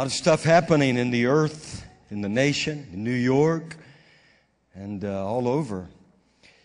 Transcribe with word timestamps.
lot 0.00 0.06
of 0.06 0.12
stuff 0.14 0.44
happening 0.44 0.96
in 0.96 1.10
the 1.10 1.26
earth, 1.26 1.84
in 2.08 2.22
the 2.22 2.28
nation, 2.30 2.88
in 2.90 3.04
New 3.04 3.10
York, 3.10 3.76
and 4.74 5.04
uh, 5.04 5.26
all 5.26 5.46
over. 5.46 5.90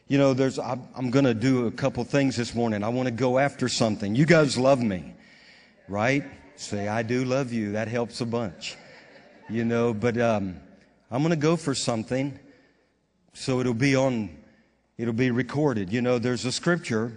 You 0.08 0.18
know, 0.18 0.34
there's, 0.34 0.58
I'm, 0.58 0.88
I'm 0.96 1.10
going 1.10 1.26
to 1.26 1.34
do 1.34 1.68
a 1.68 1.72
couple 1.72 2.02
things 2.06 2.38
this 2.38 2.56
morning. 2.56 2.82
I 2.82 2.88
want 2.88 3.08
to 3.08 3.12
go 3.12 3.38
after 3.38 3.68
something. 3.68 4.16
You 4.16 4.26
guys 4.26 4.58
love 4.58 4.82
me, 4.82 5.14
right? 5.90 6.24
Say, 6.56 6.88
I 6.88 7.04
do 7.04 7.26
love 7.26 7.52
you. 7.52 7.74
That 7.74 7.90
helps 7.90 8.22
a 8.22 8.26
bunch. 8.26 8.78
You 9.50 9.66
know, 9.66 9.94
but 9.94 10.18
um, 10.18 10.56
I'm 11.12 11.22
going 11.22 11.32
to 11.32 11.36
go 11.36 11.58
for 11.58 11.76
something 11.76 12.40
so 13.34 13.60
it'll 13.60 13.74
be 13.74 13.98
on, 13.98 14.30
it'll 14.98 15.14
be 15.14 15.32
recorded. 15.32 15.92
You 15.92 16.02
know, 16.02 16.20
there's 16.20 16.46
a 16.46 16.54
scripture 16.54 17.12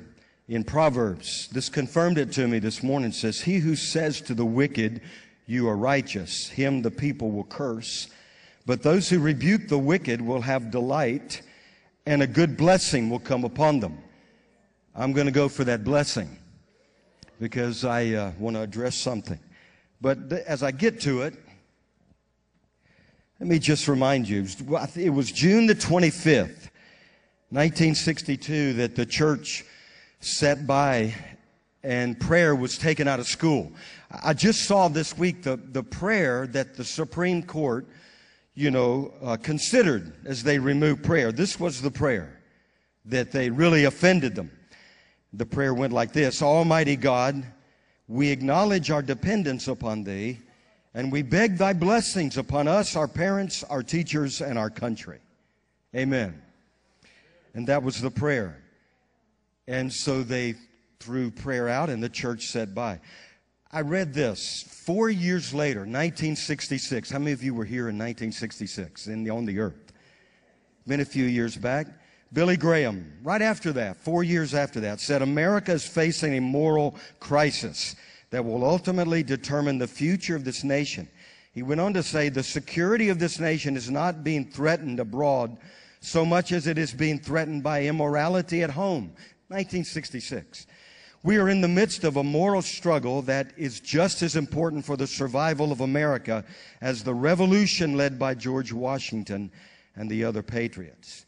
in 0.49 0.65
Proverbs. 0.65 1.47
This 1.53 1.69
confirmed 1.69 2.19
it 2.19 2.33
to 2.33 2.49
me 2.49 2.59
this 2.59 2.83
morning. 2.83 3.11
It 3.11 3.15
says, 3.15 3.43
He 3.43 3.59
who 3.59 3.77
says 3.77 4.21
to 4.23 4.35
the 4.35 4.45
wicked, 4.45 5.01
you 5.49 5.67
are 5.67 5.77
righteous. 5.77 6.47
Him 6.51 6.83
the 6.83 6.91
people 6.91 7.31
will 7.31 7.45
curse. 7.45 8.09
But 8.67 8.83
those 8.83 9.09
who 9.09 9.19
rebuke 9.19 9.69
the 9.69 9.79
wicked 9.79 10.21
will 10.21 10.43
have 10.43 10.71
delight, 10.71 11.41
and 12.05 12.23
a 12.23 12.27
good 12.27 12.55
blessing 12.55 13.09
will 13.09 13.19
come 13.19 13.45
upon 13.45 13.81
them. 13.81 13.97
I'm 14.95 15.15
going 15.15 15.25
to 15.25 15.33
go 15.33 15.49
for 15.49 15.65
that 15.65 15.85
blessing 15.85 16.37
because 17.41 17.83
I 17.87 18.11
uh, 18.11 18.33
want 18.39 18.57
to 18.57 18.63
address 18.63 18.95
something. 18.95 19.41
But 20.03 20.29
th- 20.29 20.45
as 20.47 20.63
I 20.63 20.71
get 20.71 21.01
to 21.03 21.23
it, 21.23 21.35
let 23.41 23.49
me 23.49 23.59
just 23.59 23.89
remind 23.89 24.29
you 24.29 24.47
it 24.97 25.11
was 25.11 25.33
June 25.33 25.67
the 25.67 25.75
25th, 25.75 26.69
1962, 27.49 28.75
that 28.75 28.97
the 28.97 29.07
church 29.07 29.65
sat 30.21 30.67
by 30.67 31.15
and 31.83 32.19
prayer 32.19 32.55
was 32.55 32.77
taken 32.77 33.07
out 33.07 33.21
of 33.21 33.27
school. 33.27 33.73
I 34.23 34.35
just 34.35 34.65
saw 34.65 34.89
this 34.89 35.17
week 35.17 35.43
the, 35.43 35.57
the 35.57 35.83
prayer 35.83 36.47
that 36.49 36.77
the 36.77 36.85
Supreme 36.85 37.43
Court, 37.43 37.87
you 38.55 38.71
know, 38.71 39.13
uh, 39.23 39.37
considered 39.37 40.13
as 40.25 40.43
they 40.43 40.59
removed 40.59 41.05
prayer. 41.05 41.31
This 41.31 41.61
was 41.61 41.81
the 41.81 41.91
prayer 41.91 42.41
that 43.05 43.33
they 43.33 43.51
really 43.51 43.85
offended 43.85 44.35
them. 44.35 44.51
The 45.33 45.47
prayer 45.47 45.75
went 45.75 45.93
like 45.93 46.13
this 46.13 46.43
Almighty 46.43 46.97
God, 46.97 47.45
we 48.09 48.31
acknowledge 48.31 48.91
our 48.91 49.03
dependence 49.03 49.69
upon 49.69 50.03
Thee, 50.05 50.39
and 50.95 51.13
we 51.13 51.23
beg 51.23 51.59
Thy 51.59 51.75
blessings 51.75 52.39
upon 52.39 52.67
us, 52.67 52.97
our 52.97 53.09
parents, 53.09 53.63
our 53.65 53.83
teachers, 53.83 54.41
and 54.41 54.59
our 54.59 54.71
country. 54.71 55.19
Amen. 55.95 56.43
And 57.55 57.67
that 57.67 57.83
was 57.83 58.01
the 58.01 58.11
prayer. 58.11 58.63
And 59.67 59.93
so 59.93 60.23
they 60.23 60.55
threw 61.01 61.31
prayer 61.31 61.69
out, 61.69 61.91
and 61.91 62.03
the 62.03 62.09
church 62.09 62.47
said 62.47 62.75
bye. 62.75 63.01
I 63.71 63.83
read 63.83 64.15
this 64.15 64.63
four 64.63 65.11
years 65.11 65.53
later, 65.53 65.81
1966. 65.81 67.11
How 67.11 67.19
many 67.19 67.33
of 67.33 67.43
you 67.43 67.55
were 67.55 67.65
here 67.65 67.89
in 67.89 67.99
1966 67.99 69.09
in 69.09 69.25
the, 69.25 69.31
on 69.31 69.45
the 69.45 69.59
earth? 69.59 69.93
Been 70.87 71.01
a 71.01 71.05
few 71.05 71.25
years 71.25 71.57
back. 71.57 71.87
Billy 72.33 72.57
Graham, 72.57 73.13
right 73.23 73.41
after 73.41 73.73
that, 73.73 73.97
four 73.97 74.23
years 74.23 74.55
after 74.55 74.81
that, 74.81 75.01
said 75.01 75.23
America 75.23 75.73
is 75.73 75.87
facing 75.87 76.37
a 76.37 76.41
moral 76.41 76.97
crisis 77.21 77.97
that 78.31 78.45
will 78.45 78.65
ultimately 78.65 79.23
determine 79.23 79.79
the 79.79 79.87
future 79.87 80.37
of 80.37 80.45
this 80.45 80.63
nation. 80.63 81.09
He 81.53 81.63
went 81.63 81.81
on 81.81 81.95
to 81.95 82.03
say 82.03 82.29
the 82.29 82.43
security 82.43 83.09
of 83.09 83.19
this 83.19 83.39
nation 83.41 83.77
is 83.77 83.91
not 83.91 84.23
being 84.23 84.51
threatened 84.51 85.01
abroad 85.01 85.57
so 86.01 86.25
much 86.25 86.53
as 86.53 86.67
it 86.67 86.79
is 86.79 86.93
being 86.93 87.19
threatened 87.19 87.63
by 87.63 87.85
immorality 87.85 88.63
at 88.63 88.71
home. 88.71 89.13
1966. 89.49 90.67
We 91.23 91.37
are 91.37 91.49
in 91.49 91.61
the 91.61 91.69
midst 91.69 92.05
of 92.05 92.17
a 92.17 92.23
moral 92.23 92.63
struggle 92.63 93.23
that 93.23 93.53
is 93.57 93.81
just 93.81 94.23
as 94.23 94.37
important 94.37 94.85
for 94.85 94.97
the 94.97 95.07
survival 95.07 95.73
of 95.73 95.81
America 95.81 96.45
as 96.81 97.03
the 97.03 97.15
revolution 97.15 97.97
led 97.97 98.19
by 98.19 98.35
George 98.35 98.73
Washington 98.73 99.51
and 99.97 100.09
the 100.09 100.25
other 100.25 100.43
patriots. 100.43 101.27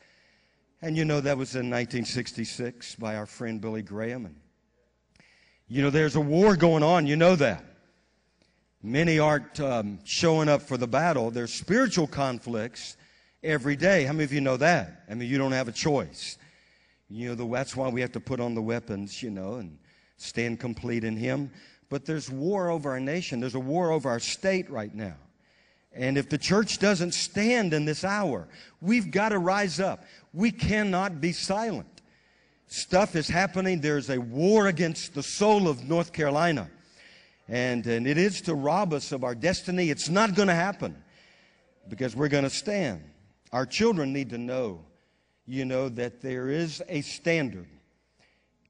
And 0.81 0.97
you 0.97 1.05
know, 1.05 1.21
that 1.21 1.37
was 1.37 1.55
in 1.55 1.69
1966 1.69 2.95
by 2.95 3.17
our 3.17 3.27
friend 3.27 3.61
Billy 3.61 3.83
Graham. 3.83 4.27
And 4.27 4.37
you 5.69 5.83
know, 5.83 5.91
there's 5.91 6.17
a 6.17 6.21
war 6.21 6.57
going 6.57 6.83
on. 6.83 7.07
You 7.07 7.17
know 7.17 7.37
that. 7.37 7.65
Many 8.83 9.19
aren't 9.19 9.61
um, 9.61 9.99
showing 10.05 10.49
up 10.49 10.63
for 10.63 10.77
the 10.77 10.87
battle. 10.87 11.31
There's 11.31 11.53
spiritual 11.53 12.07
conflicts 12.07 12.97
every 13.43 13.77
day. 13.77 14.05
How 14.05 14.13
many 14.13 14.25
of 14.25 14.33
you 14.33 14.41
know 14.41 14.57
that? 14.57 15.05
I 15.11 15.15
mean, 15.15 15.29
you 15.29 15.37
don't 15.37 15.53
have 15.53 15.69
a 15.69 15.73
choice. 15.73 16.39
You 17.11 17.31
know, 17.31 17.35
the, 17.35 17.47
that's 17.47 17.77
why 17.77 17.89
we 17.89 18.01
have 18.01 18.13
to 18.13 18.21
put 18.21 18.41
on 18.41 18.55
the 18.55 18.63
weapons, 18.63 19.23
you 19.23 19.31
know, 19.31 19.57
and 19.57 19.79
stand 20.21 20.61
complete 20.61 21.05
in 21.05 21.17
Him. 21.17 21.51
But 21.89 22.05
there's 22.05 22.31
war 22.31 22.71
over 22.71 22.91
our 22.91 23.01
nation. 23.01 23.41
There's 23.41 23.55
a 23.55 23.61
war 23.61 23.91
over 23.91 24.09
our 24.09 24.21
state 24.21 24.71
right 24.71 24.95
now. 24.95 25.17
And 25.93 26.17
if 26.17 26.29
the 26.29 26.39
church 26.39 26.79
doesn't 26.79 27.13
stand 27.13 27.75
in 27.75 27.85
this 27.85 28.05
hour, 28.05 28.47
we've 28.81 29.11
got 29.11 29.31
to 29.31 29.39
rise 29.39 29.81
up. 29.81 30.05
We 30.33 30.53
cannot 30.53 31.21
be 31.21 31.33
silent. 31.33 32.03
Stuff 32.69 33.17
is 33.17 33.27
happening. 33.27 33.81
There's 33.81 34.09
a 34.09 34.19
war 34.19 34.69
against 34.69 35.15
the 35.15 35.23
soul 35.25 35.67
of 35.67 35.89
North 35.89 36.13
Carolina. 36.13 36.71
And, 37.49 37.85
and 37.87 38.07
it 38.07 38.17
is 38.17 38.43
to 38.43 38.55
rob 38.55 38.93
us 38.93 39.11
of 39.11 39.25
our 39.25 39.35
destiny. 39.35 39.91
It's 39.91 40.09
not 40.09 40.37
going 40.37 40.47
to 40.47 40.55
happen 40.55 40.97
because 41.89 42.15
we're 42.15 42.29
going 42.29 42.45
to 42.45 42.51
stand. 42.51 43.03
Our 43.53 43.67
children 43.67 44.13
need 44.13 44.31
to 44.31 44.39
know 44.39 44.85
you 45.51 45.65
know, 45.65 45.89
that 45.89 46.21
there 46.21 46.49
is 46.49 46.81
a 46.89 47.01
standard. 47.01 47.67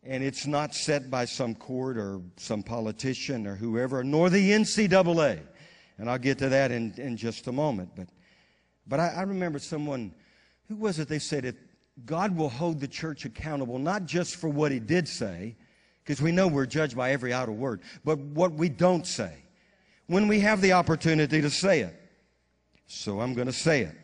And 0.02 0.24
it's 0.24 0.46
not 0.46 0.74
set 0.74 1.10
by 1.10 1.26
some 1.26 1.54
court 1.54 1.98
or 1.98 2.22
some 2.36 2.62
politician 2.62 3.46
or 3.46 3.54
whoever, 3.54 4.02
nor 4.02 4.30
the 4.30 4.50
NCAA. 4.50 5.40
And 5.98 6.08
I'll 6.08 6.18
get 6.18 6.38
to 6.38 6.48
that 6.48 6.72
in, 6.72 6.94
in 6.96 7.16
just 7.16 7.46
a 7.46 7.52
moment. 7.52 7.90
But, 7.94 8.08
but 8.86 9.00
I, 9.00 9.08
I 9.08 9.22
remember 9.22 9.58
someone, 9.58 10.14
who 10.68 10.76
was 10.76 10.98
it? 10.98 11.08
They 11.08 11.18
said 11.18 11.44
that 11.44 11.56
God 12.06 12.34
will 12.34 12.48
hold 12.48 12.80
the 12.80 12.88
church 12.88 13.24
accountable, 13.26 13.78
not 13.78 14.06
just 14.06 14.36
for 14.36 14.48
what 14.48 14.72
he 14.72 14.80
did 14.80 15.06
say, 15.06 15.56
because 16.02 16.22
we 16.22 16.32
know 16.32 16.48
we're 16.48 16.66
judged 16.66 16.96
by 16.96 17.12
every 17.12 17.32
outer 17.32 17.52
word, 17.52 17.82
but 18.04 18.18
what 18.18 18.52
we 18.52 18.68
don't 18.68 19.06
say 19.06 19.34
when 20.06 20.26
we 20.26 20.40
have 20.40 20.60
the 20.60 20.72
opportunity 20.72 21.40
to 21.40 21.50
say 21.50 21.80
it. 21.80 21.94
So 22.86 23.20
I'm 23.20 23.34
going 23.34 23.46
to 23.46 23.52
say 23.52 23.82
it. 23.82 23.94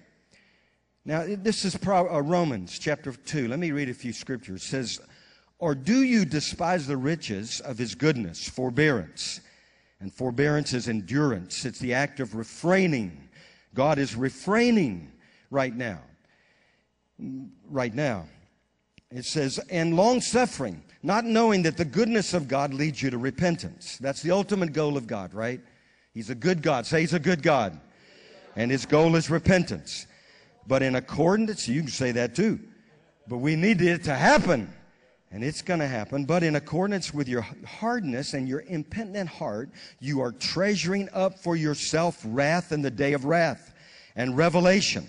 Now, 1.05 1.25
this 1.27 1.65
is 1.65 1.77
uh, 1.85 2.23
Romans 2.23 2.79
chapter 2.79 3.13
2. 3.13 3.49
Let 3.49 3.59
me 3.59 3.73
read 3.73 3.89
a 3.89 3.95
few 3.95 4.13
scriptures. 4.13 4.63
It 4.63 4.67
says, 4.67 5.01
Or 5.59 5.75
do 5.75 6.03
you 6.03 6.25
despise 6.25 6.87
the 6.87 6.97
riches 6.97 7.61
of 7.61 7.79
his 7.79 7.95
goodness, 7.95 8.49
forbearance? 8.49 9.41
And 10.01 10.13
forbearance 10.13 10.75
is 10.75 10.89
endurance, 10.89 11.65
it's 11.65 11.79
the 11.79 11.95
act 11.95 12.21
of 12.21 12.35
refraining. 12.35 13.29
God 13.75 13.99
is 13.99 14.15
refraining 14.15 15.13
right 15.51 15.75
now. 15.75 16.01
Right 17.71 17.95
now. 17.95 18.27
It 19.11 19.25
says, 19.25 19.59
and 19.71 19.97
long 19.97 20.21
suffering, 20.21 20.83
not 21.03 21.25
knowing 21.25 21.63
that 21.63 21.77
the 21.77 21.85
goodness 21.85 22.35
of 22.35 22.49
God 22.49 22.75
leads 22.75 23.01
you 23.01 23.11
to 23.11 23.19
repentance. 23.19 23.99
That's 23.99 24.23
the 24.23 24.33
ultimate 24.33 24.73
goal 24.73 24.97
of 24.97 25.07
God, 25.07 25.33
right? 25.33 25.61
He's 26.13 26.31
a 26.31 26.35
good 26.35 26.63
God. 26.63 26.87
Say 26.87 27.03
he's 27.03 27.15
a 27.15 27.19
good 27.19 27.43
God. 27.43 27.79
And 28.57 28.71
his 28.71 28.85
goal 28.85 29.15
is 29.17 29.31
repentance 29.31 30.07
but 30.69 30.83
in 30.83 30.97
accordance, 30.97 31.69
you 31.69 31.83
can 31.83 31.91
say 31.91 32.13
that 32.13 32.35
too. 32.35 32.59
But 33.29 33.39
we 33.39 33.57
need 33.57 33.81
it 33.81 34.05
to 34.05 34.15
happen. 34.15 34.73
And 35.31 35.43
it's 35.43 35.63
going 35.63 35.81
to 35.81 35.89
happen. 35.89 36.25
But 36.25 36.43
in 36.43 36.57
accordance 36.57 37.13
with 37.13 37.29
your 37.29 37.47
hardness 37.67 38.35
and 38.35 38.49
your 38.49 38.65
impenitent 38.69 39.29
heart, 39.29 39.71
you 40.01 40.21
are 40.21 40.33
treasuring 40.33 41.09
up 41.13 41.39
for 41.39 41.57
yourself 41.57 42.23
wrath 42.25 42.73
in 42.73 42.83
the 42.83 42.91
day 42.91 43.13
of 43.13 43.25
wrath 43.25 43.75
and 44.15 44.37
revelation. 44.37 45.07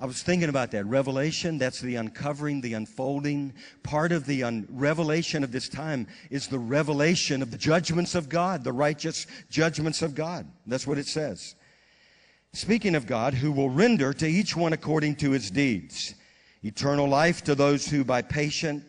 I 0.00 0.06
was 0.06 0.22
thinking 0.22 0.48
about 0.48 0.70
that. 0.72 0.86
Revelation, 0.86 1.58
that's 1.58 1.80
the 1.80 1.96
uncovering, 1.96 2.60
the 2.60 2.74
unfolding. 2.74 3.52
Part 3.82 4.12
of 4.12 4.26
the 4.26 4.44
un- 4.44 4.68
revelation 4.70 5.42
of 5.42 5.50
this 5.50 5.68
time 5.68 6.06
is 6.30 6.46
the 6.46 6.58
revelation 6.58 7.42
of 7.42 7.50
the 7.50 7.58
judgments 7.58 8.14
of 8.14 8.28
God, 8.28 8.62
the 8.62 8.72
righteous 8.72 9.26
judgments 9.50 10.02
of 10.02 10.14
God. 10.14 10.46
That's 10.66 10.86
what 10.86 10.98
it 10.98 11.08
says. 11.08 11.56
Speaking 12.52 12.94
of 12.94 13.06
God, 13.06 13.34
who 13.34 13.50
will 13.50 13.70
render 13.70 14.12
to 14.12 14.26
each 14.28 14.56
one 14.56 14.72
according 14.72 15.16
to 15.16 15.32
his 15.32 15.50
deeds. 15.50 16.14
Eternal 16.62 17.08
life 17.08 17.42
to 17.44 17.56
those 17.56 17.88
who 17.88 18.04
by 18.04 18.22
patient 18.22 18.84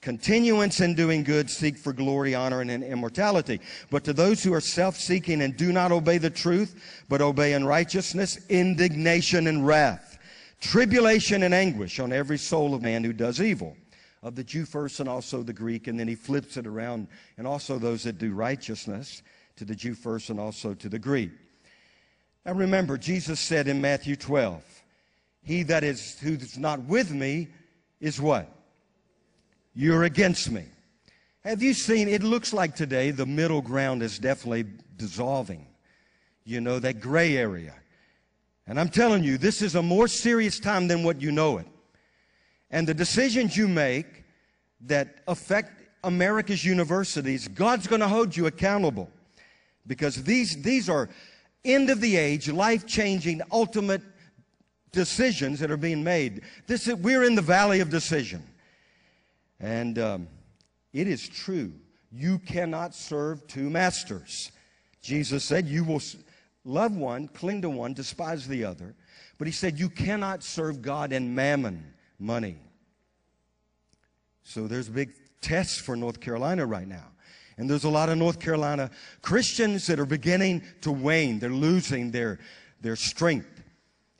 continuance 0.00 0.80
in 0.80 0.94
doing 0.94 1.24
good 1.24 1.50
seek 1.50 1.76
for 1.76 1.92
glory, 1.92 2.34
honor, 2.34 2.60
and 2.60 2.70
immortality. 2.70 3.60
But 3.90 4.04
to 4.04 4.12
those 4.12 4.42
who 4.42 4.52
are 4.54 4.60
self-seeking 4.60 5.42
and 5.42 5.56
do 5.56 5.72
not 5.72 5.92
obey 5.92 6.18
the 6.18 6.30
truth, 6.30 7.04
but 7.08 7.20
obey 7.20 7.54
unrighteousness, 7.54 8.46
indignation 8.48 9.46
and 9.46 9.66
wrath, 9.66 10.18
tribulation 10.60 11.42
and 11.42 11.54
anguish 11.54 11.98
on 11.98 12.12
every 12.12 12.38
soul 12.38 12.74
of 12.74 12.82
man 12.82 13.04
who 13.04 13.12
does 13.12 13.40
evil. 13.40 13.76
Of 14.22 14.34
the 14.34 14.44
Jew 14.44 14.64
first 14.64 14.98
and 15.00 15.08
also 15.08 15.42
the 15.42 15.52
Greek, 15.52 15.86
and 15.86 16.00
then 16.00 16.08
he 16.08 16.14
flips 16.14 16.56
it 16.56 16.66
around, 16.66 17.06
and 17.38 17.46
also 17.46 17.78
those 17.78 18.02
that 18.04 18.18
do 18.18 18.32
righteousness 18.32 19.22
to 19.56 19.64
the 19.64 19.74
Jew 19.74 19.94
first 19.94 20.30
and 20.30 20.40
also 20.40 20.74
to 20.74 20.88
the 20.88 20.98
Greek. 20.98 21.30
Now 22.44 22.52
remember, 22.52 22.96
Jesus 22.96 23.40
said 23.40 23.68
in 23.68 23.80
Matthew 23.80 24.16
12, 24.16 24.62
He 25.42 25.62
that 25.64 25.84
is 25.84 26.18
who's 26.20 26.58
not 26.58 26.80
with 26.84 27.10
me 27.10 27.48
is 28.00 28.20
what? 28.20 28.55
You're 29.78 30.04
against 30.04 30.50
me. 30.50 30.64
Have 31.44 31.62
you 31.62 31.74
seen, 31.74 32.08
it 32.08 32.22
looks 32.22 32.54
like 32.54 32.74
today 32.74 33.10
the 33.10 33.26
middle 33.26 33.60
ground 33.60 34.02
is 34.02 34.18
definitely 34.18 34.64
dissolving. 34.96 35.66
you 36.46 36.60
know, 36.60 36.78
that 36.78 37.00
gray 37.00 37.36
area. 37.36 37.74
And 38.66 38.80
I'm 38.80 38.88
telling 38.88 39.22
you, 39.22 39.36
this 39.36 39.60
is 39.60 39.74
a 39.74 39.82
more 39.82 40.08
serious 40.08 40.58
time 40.58 40.88
than 40.88 41.02
what 41.02 41.20
you 41.20 41.32
know 41.32 41.58
it. 41.58 41.66
And 42.70 42.86
the 42.86 42.94
decisions 42.94 43.56
you 43.56 43.68
make 43.68 44.24
that 44.82 45.18
affect 45.28 45.82
America's 46.04 46.64
universities, 46.64 47.48
God's 47.48 47.86
going 47.86 48.00
to 48.00 48.08
hold 48.08 48.36
you 48.36 48.46
accountable. 48.46 49.10
Because 49.86 50.22
these, 50.22 50.62
these 50.62 50.88
are 50.88 51.08
end 51.64 51.90
of 51.90 52.00
the 52.00 52.16
age, 52.16 52.48
life 52.48 52.86
changing, 52.86 53.42
ultimate 53.52 54.02
decisions 54.92 55.60
that 55.60 55.70
are 55.70 55.76
being 55.76 56.02
made. 56.02 56.42
This 56.66 56.86
is, 56.88 56.94
we're 56.94 57.24
in 57.24 57.34
the 57.34 57.42
valley 57.42 57.80
of 57.80 57.90
decision. 57.90 58.42
And 59.60 59.98
um, 59.98 60.28
it 60.92 61.08
is 61.08 61.28
true. 61.28 61.72
You 62.12 62.38
cannot 62.38 62.94
serve 62.94 63.46
two 63.46 63.70
masters. 63.70 64.52
Jesus 65.02 65.44
said, 65.44 65.66
You 65.66 65.84
will 65.84 66.02
love 66.64 66.96
one, 66.96 67.28
cling 67.28 67.62
to 67.62 67.70
one, 67.70 67.94
despise 67.94 68.46
the 68.46 68.64
other. 68.64 68.94
But 69.38 69.46
he 69.46 69.52
said, 69.52 69.78
You 69.78 69.88
cannot 69.88 70.42
serve 70.42 70.82
God 70.82 71.12
and 71.12 71.34
mammon, 71.34 71.92
money. 72.18 72.56
So 74.42 74.66
there's 74.66 74.88
a 74.88 74.92
big 74.92 75.12
test 75.40 75.80
for 75.80 75.96
North 75.96 76.20
Carolina 76.20 76.64
right 76.64 76.86
now. 76.86 77.06
And 77.58 77.68
there's 77.68 77.84
a 77.84 77.90
lot 77.90 78.08
of 78.08 78.18
North 78.18 78.38
Carolina 78.38 78.90
Christians 79.22 79.86
that 79.86 79.98
are 79.98 80.06
beginning 80.06 80.62
to 80.82 80.92
wane. 80.92 81.38
They're 81.38 81.50
losing 81.50 82.10
their, 82.10 82.38
their 82.80 82.96
strength 82.96 83.62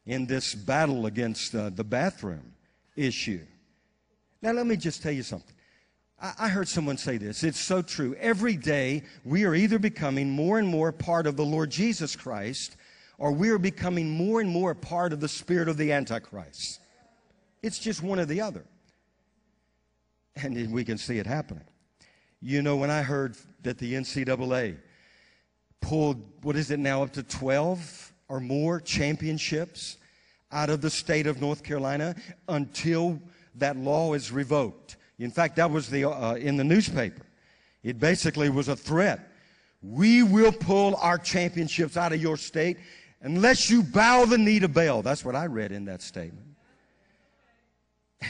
in 0.07 0.27
this 0.27 0.55
battle 0.55 1.07
against 1.07 1.55
uh, 1.55 1.71
the 1.71 1.85
bathroom 1.85 2.55
issue. 2.97 3.41
Now, 4.43 4.53
let 4.53 4.67
me 4.67 4.77
just 4.77 5.03
tell 5.03 5.13
you 5.13 5.23
something. 5.23 5.55
I, 6.19 6.49
heard 6.49 6.67
someone 6.67 6.97
say 6.97 7.19
this. 7.19 7.45
It's 7.45 7.61
so 7.61 7.83
true. 7.83 8.15
Every 8.19 8.57
day, 8.57 9.03
we 9.25 9.45
are 9.45 9.55
either 9.55 9.79
becoming 9.79 10.31
more 10.31 10.59
and 10.59 10.67
more 10.67 10.91
part 10.91 11.27
of 11.27 11.37
the 11.37 11.45
Lord 11.45 11.71
Jesus 11.71 12.17
Christ, 12.17 12.77
or 13.19 13.33
we 13.33 13.51
are 13.51 13.59
becoming 13.59 14.09
more 14.11 14.41
and 14.41 14.49
more 14.49 14.75
part 14.75 15.13
of 15.13 15.21
the 15.21 15.29
spirit 15.29 15.69
of 15.69 15.77
the 15.77 15.93
Antichrist. 15.93 16.81
It's 17.63 17.79
just 17.79 18.03
one 18.03 18.19
or 18.19 18.25
the 18.25 18.41
other. 18.41 18.65
And 20.37 20.73
we 20.73 20.85
can 20.85 20.97
see 20.97 21.19
it 21.19 21.27
happening. 21.27 21.65
You 22.41 22.63
know, 22.63 22.77
when 22.77 22.91
I 22.91 23.03
heard 23.03 23.37
that 23.63 23.77
the 23.77 23.93
NCAA 23.95 24.79
pulled, 25.83 26.23
what 26.43 26.57
is 26.57 26.71
it 26.71 26.79
now, 26.79 27.03
up 27.03 27.13
to 27.13 27.23
12 27.23 28.13
or 28.29 28.41
more 28.41 28.81
championships 28.81 29.99
out 30.51 30.71
of 30.71 30.81
the 30.81 30.91
state 30.91 31.27
of 31.27 31.41
North 31.41 31.63
Carolina 31.63 32.15
until 32.49 33.21
that 33.59 33.77
law 33.77 34.15
is 34.15 34.33
revoked. 34.33 34.97
In 35.19 35.31
fact, 35.31 35.57
that 35.57 35.71
was 35.71 35.89
the, 35.89 36.09
uh, 36.09 36.35
in 36.35 36.57
the 36.57 36.65
newspaper. 36.65 37.23
It 37.83 37.99
basically 37.99 38.51
was 38.51 38.69
a 38.69 38.77
threat. 38.77 39.29
We 39.83 40.23
will 40.23 40.53
pull 40.53 40.97
our 40.97 41.19
championships 41.19 41.97
out 41.97 42.13
of 42.13 42.21
your 42.21 42.37
state 42.37 42.79
unless 43.23 43.71
you 43.71 43.83
bow 43.83 44.25
the 44.25 44.39
knee 44.39 44.59
to 44.61 44.69
Baal. 44.69 45.03
That's 45.03 45.25
what 45.25 45.37
I 45.37 45.47
read 45.47 45.73
in 45.73 45.85
that 45.87 46.03
statement. 46.03 46.47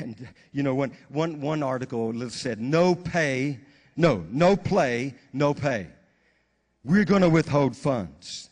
And, 0.01 0.29
you 0.53 0.63
know, 0.63 0.75
when, 0.75 0.93
one, 1.09 1.41
one 1.41 1.63
article 1.63 2.29
said, 2.29 2.61
no 2.61 2.95
pay 2.95 3.61
no, 3.97 4.25
no 4.31 4.57
play, 4.57 5.15
no 5.33 5.55
pay. 5.55 5.89
We're 6.85 7.05
going 7.05 7.23
to 7.23 7.31
withhold 7.31 7.75
funds. 7.75 8.51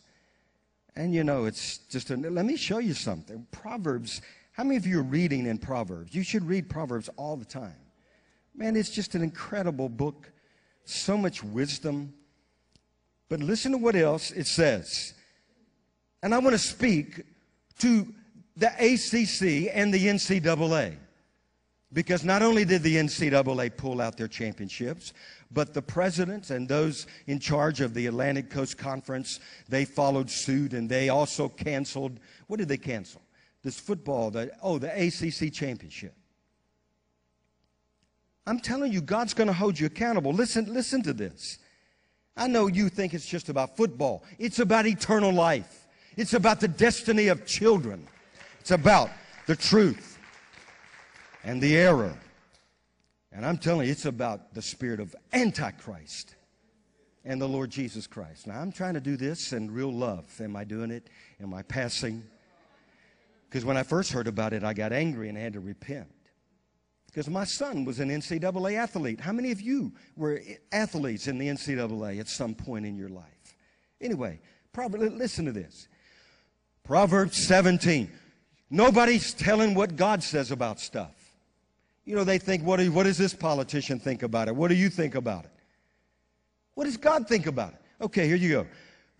And 0.95 1.13
you 1.13 1.23
know, 1.23 1.45
it's 1.45 1.77
just, 1.89 2.09
a, 2.09 2.17
let 2.17 2.45
me 2.45 2.57
show 2.57 2.79
you 2.79 2.93
something. 2.93 3.45
Proverbs, 3.51 4.21
how 4.55 4.63
many 4.63 4.77
of 4.77 4.87
you 4.87 4.99
are 4.99 5.03
reading 5.03 5.47
in 5.47 5.57
Proverbs? 5.57 6.15
You 6.15 6.23
should 6.23 6.47
read 6.47 6.69
Proverbs 6.69 7.09
all 7.17 7.35
the 7.35 7.43
time. 7.43 7.75
Man, 8.55 8.77
it's 8.77 8.89
just 8.89 9.13
an 9.13 9.21
incredible 9.21 9.89
book. 9.89 10.31
So 10.85 11.17
much 11.17 11.43
wisdom. 11.43 12.13
But 13.27 13.41
listen 13.41 13.73
to 13.73 13.77
what 13.77 13.97
else 13.97 14.31
it 14.31 14.47
says. 14.47 15.13
And 16.23 16.33
I 16.33 16.37
want 16.37 16.53
to 16.53 16.57
speak 16.57 17.23
to 17.79 18.07
the 18.55 18.67
ACC 18.67 19.75
and 19.75 19.93
the 19.93 20.05
NCAA. 20.07 20.95
Because 21.91 22.23
not 22.23 22.41
only 22.41 22.63
did 22.63 22.81
the 22.81 22.95
NCAA 22.95 23.75
pull 23.75 23.99
out 23.99 24.15
their 24.15 24.29
championships, 24.29 25.11
but 25.51 25.73
the 25.73 25.81
presidents 25.81 26.49
and 26.51 26.65
those 26.65 27.07
in 27.27 27.39
charge 27.39 27.81
of 27.81 27.93
the 27.93 28.07
Atlantic 28.07 28.49
Coast 28.49 28.77
Conference, 28.77 29.41
they 29.67 29.83
followed 29.83 30.29
suit 30.29 30.71
and 30.71 30.89
they 30.89 31.09
also 31.09 31.49
canceled. 31.49 32.21
What 32.47 32.59
did 32.59 32.69
they 32.69 32.77
cancel? 32.77 33.21
This 33.65 33.77
football, 33.77 34.31
the, 34.31 34.49
oh, 34.63 34.77
the 34.77 34.87
ACC 34.87 35.51
championship. 35.51 36.13
I'm 38.47 38.61
telling 38.61 38.93
you, 38.93 39.01
God's 39.01 39.33
going 39.33 39.47
to 39.47 39.53
hold 39.53 39.77
you 39.77 39.87
accountable. 39.87 40.31
Listen, 40.31 40.73
listen 40.73 41.03
to 41.03 41.11
this. 41.11 41.59
I 42.37 42.47
know 42.47 42.67
you 42.67 42.87
think 42.87 43.13
it's 43.13 43.25
just 43.25 43.49
about 43.49 43.75
football. 43.75 44.23
It's 44.39 44.59
about 44.59 44.85
eternal 44.85 45.33
life. 45.33 45.87
It's 46.15 46.33
about 46.33 46.61
the 46.61 46.69
destiny 46.69 47.27
of 47.27 47.45
children. 47.45 48.07
It's 48.61 48.71
about 48.71 49.09
the 49.47 49.57
truth 49.57 50.17
and 51.43 51.61
the 51.61 51.75
error 51.75 52.17
and 53.35 53.45
I'm 53.45 53.57
telling 53.57 53.87
you, 53.87 53.91
it's 53.91 54.05
about 54.05 54.53
the 54.53 54.61
spirit 54.61 55.01
of 55.01 55.13
Antichrist 55.33 56.35
and 57.25 57.41
the 57.41 57.47
Lord 57.47 57.69
Jesus 57.69 58.07
Christ. 58.07 58.47
Now, 58.47 58.61
I'm 58.61 58.71
trying 58.71 58.93
to 58.93 59.01
do 59.01 59.17
this 59.17 59.51
in 59.51 59.69
real 59.69 59.91
love. 59.91 60.23
Am 60.39 60.55
I 60.55 60.63
doing 60.63 60.89
it? 60.89 61.09
Am 61.41 61.53
I 61.53 61.61
passing? 61.61 62.23
Because 63.55 63.65
when 63.65 63.77
I 63.77 63.83
first 63.83 64.11
heard 64.11 64.27
about 64.27 64.51
it, 64.51 64.65
I 64.65 64.73
got 64.73 64.91
angry 64.91 65.29
and 65.29 65.37
I 65.37 65.41
had 65.41 65.53
to 65.53 65.61
repent. 65.61 66.11
Because 67.07 67.29
my 67.29 67.45
son 67.45 67.85
was 67.85 68.01
an 68.01 68.09
NCAA 68.09 68.73
athlete. 68.77 69.21
How 69.21 69.31
many 69.31 69.49
of 69.53 69.61
you 69.61 69.93
were 70.17 70.41
athletes 70.73 71.29
in 71.29 71.37
the 71.37 71.47
NCAA 71.47 72.19
at 72.19 72.27
some 72.27 72.53
point 72.53 72.85
in 72.85 72.97
your 72.97 73.07
life? 73.07 73.55
Anyway, 74.01 74.41
probably 74.73 75.07
listen 75.07 75.45
to 75.45 75.53
this. 75.53 75.87
Proverbs 76.83 77.37
17. 77.47 78.11
Nobody's 78.69 79.33
telling 79.33 79.73
what 79.73 79.95
God 79.95 80.21
says 80.21 80.51
about 80.51 80.81
stuff. 80.81 81.15
You 82.03 82.17
know, 82.17 82.25
they 82.25 82.39
think, 82.39 82.61
what, 82.61 82.85
what 82.87 83.03
does 83.03 83.17
this 83.17 83.33
politician 83.33 84.01
think 84.01 84.21
about 84.21 84.49
it? 84.49 84.55
What 84.57 84.67
do 84.67 84.75
you 84.75 84.89
think 84.89 85.15
about 85.15 85.45
it? 85.45 85.51
What 86.73 86.83
does 86.83 86.97
God 86.97 87.25
think 87.29 87.47
about 87.47 87.71
it? 87.71 87.81
Okay, 88.01 88.27
here 88.27 88.35
you 88.35 88.49
go. 88.49 88.67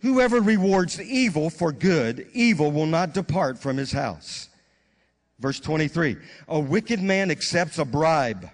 Whoever 0.01 0.39
rewards 0.39 1.01
evil 1.01 1.49
for 1.49 1.71
good, 1.71 2.27
evil 2.33 2.71
will 2.71 2.85
not 2.85 3.13
depart 3.13 3.57
from 3.57 3.77
his 3.77 3.91
house. 3.91 4.49
Verse 5.39 5.59
23 5.59 6.17
A 6.47 6.59
wicked 6.59 7.01
man 7.01 7.31
accepts 7.31 7.79
a 7.79 7.85
bribe 7.85 8.49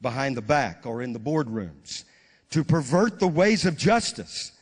behind 0.00 0.36
the 0.36 0.42
back 0.42 0.86
or 0.86 1.02
in 1.02 1.12
the 1.12 1.20
boardrooms 1.20 2.04
to 2.50 2.64
pervert 2.64 3.18
the 3.18 3.28
ways 3.28 3.64
of 3.64 3.76
justice. 3.76 4.52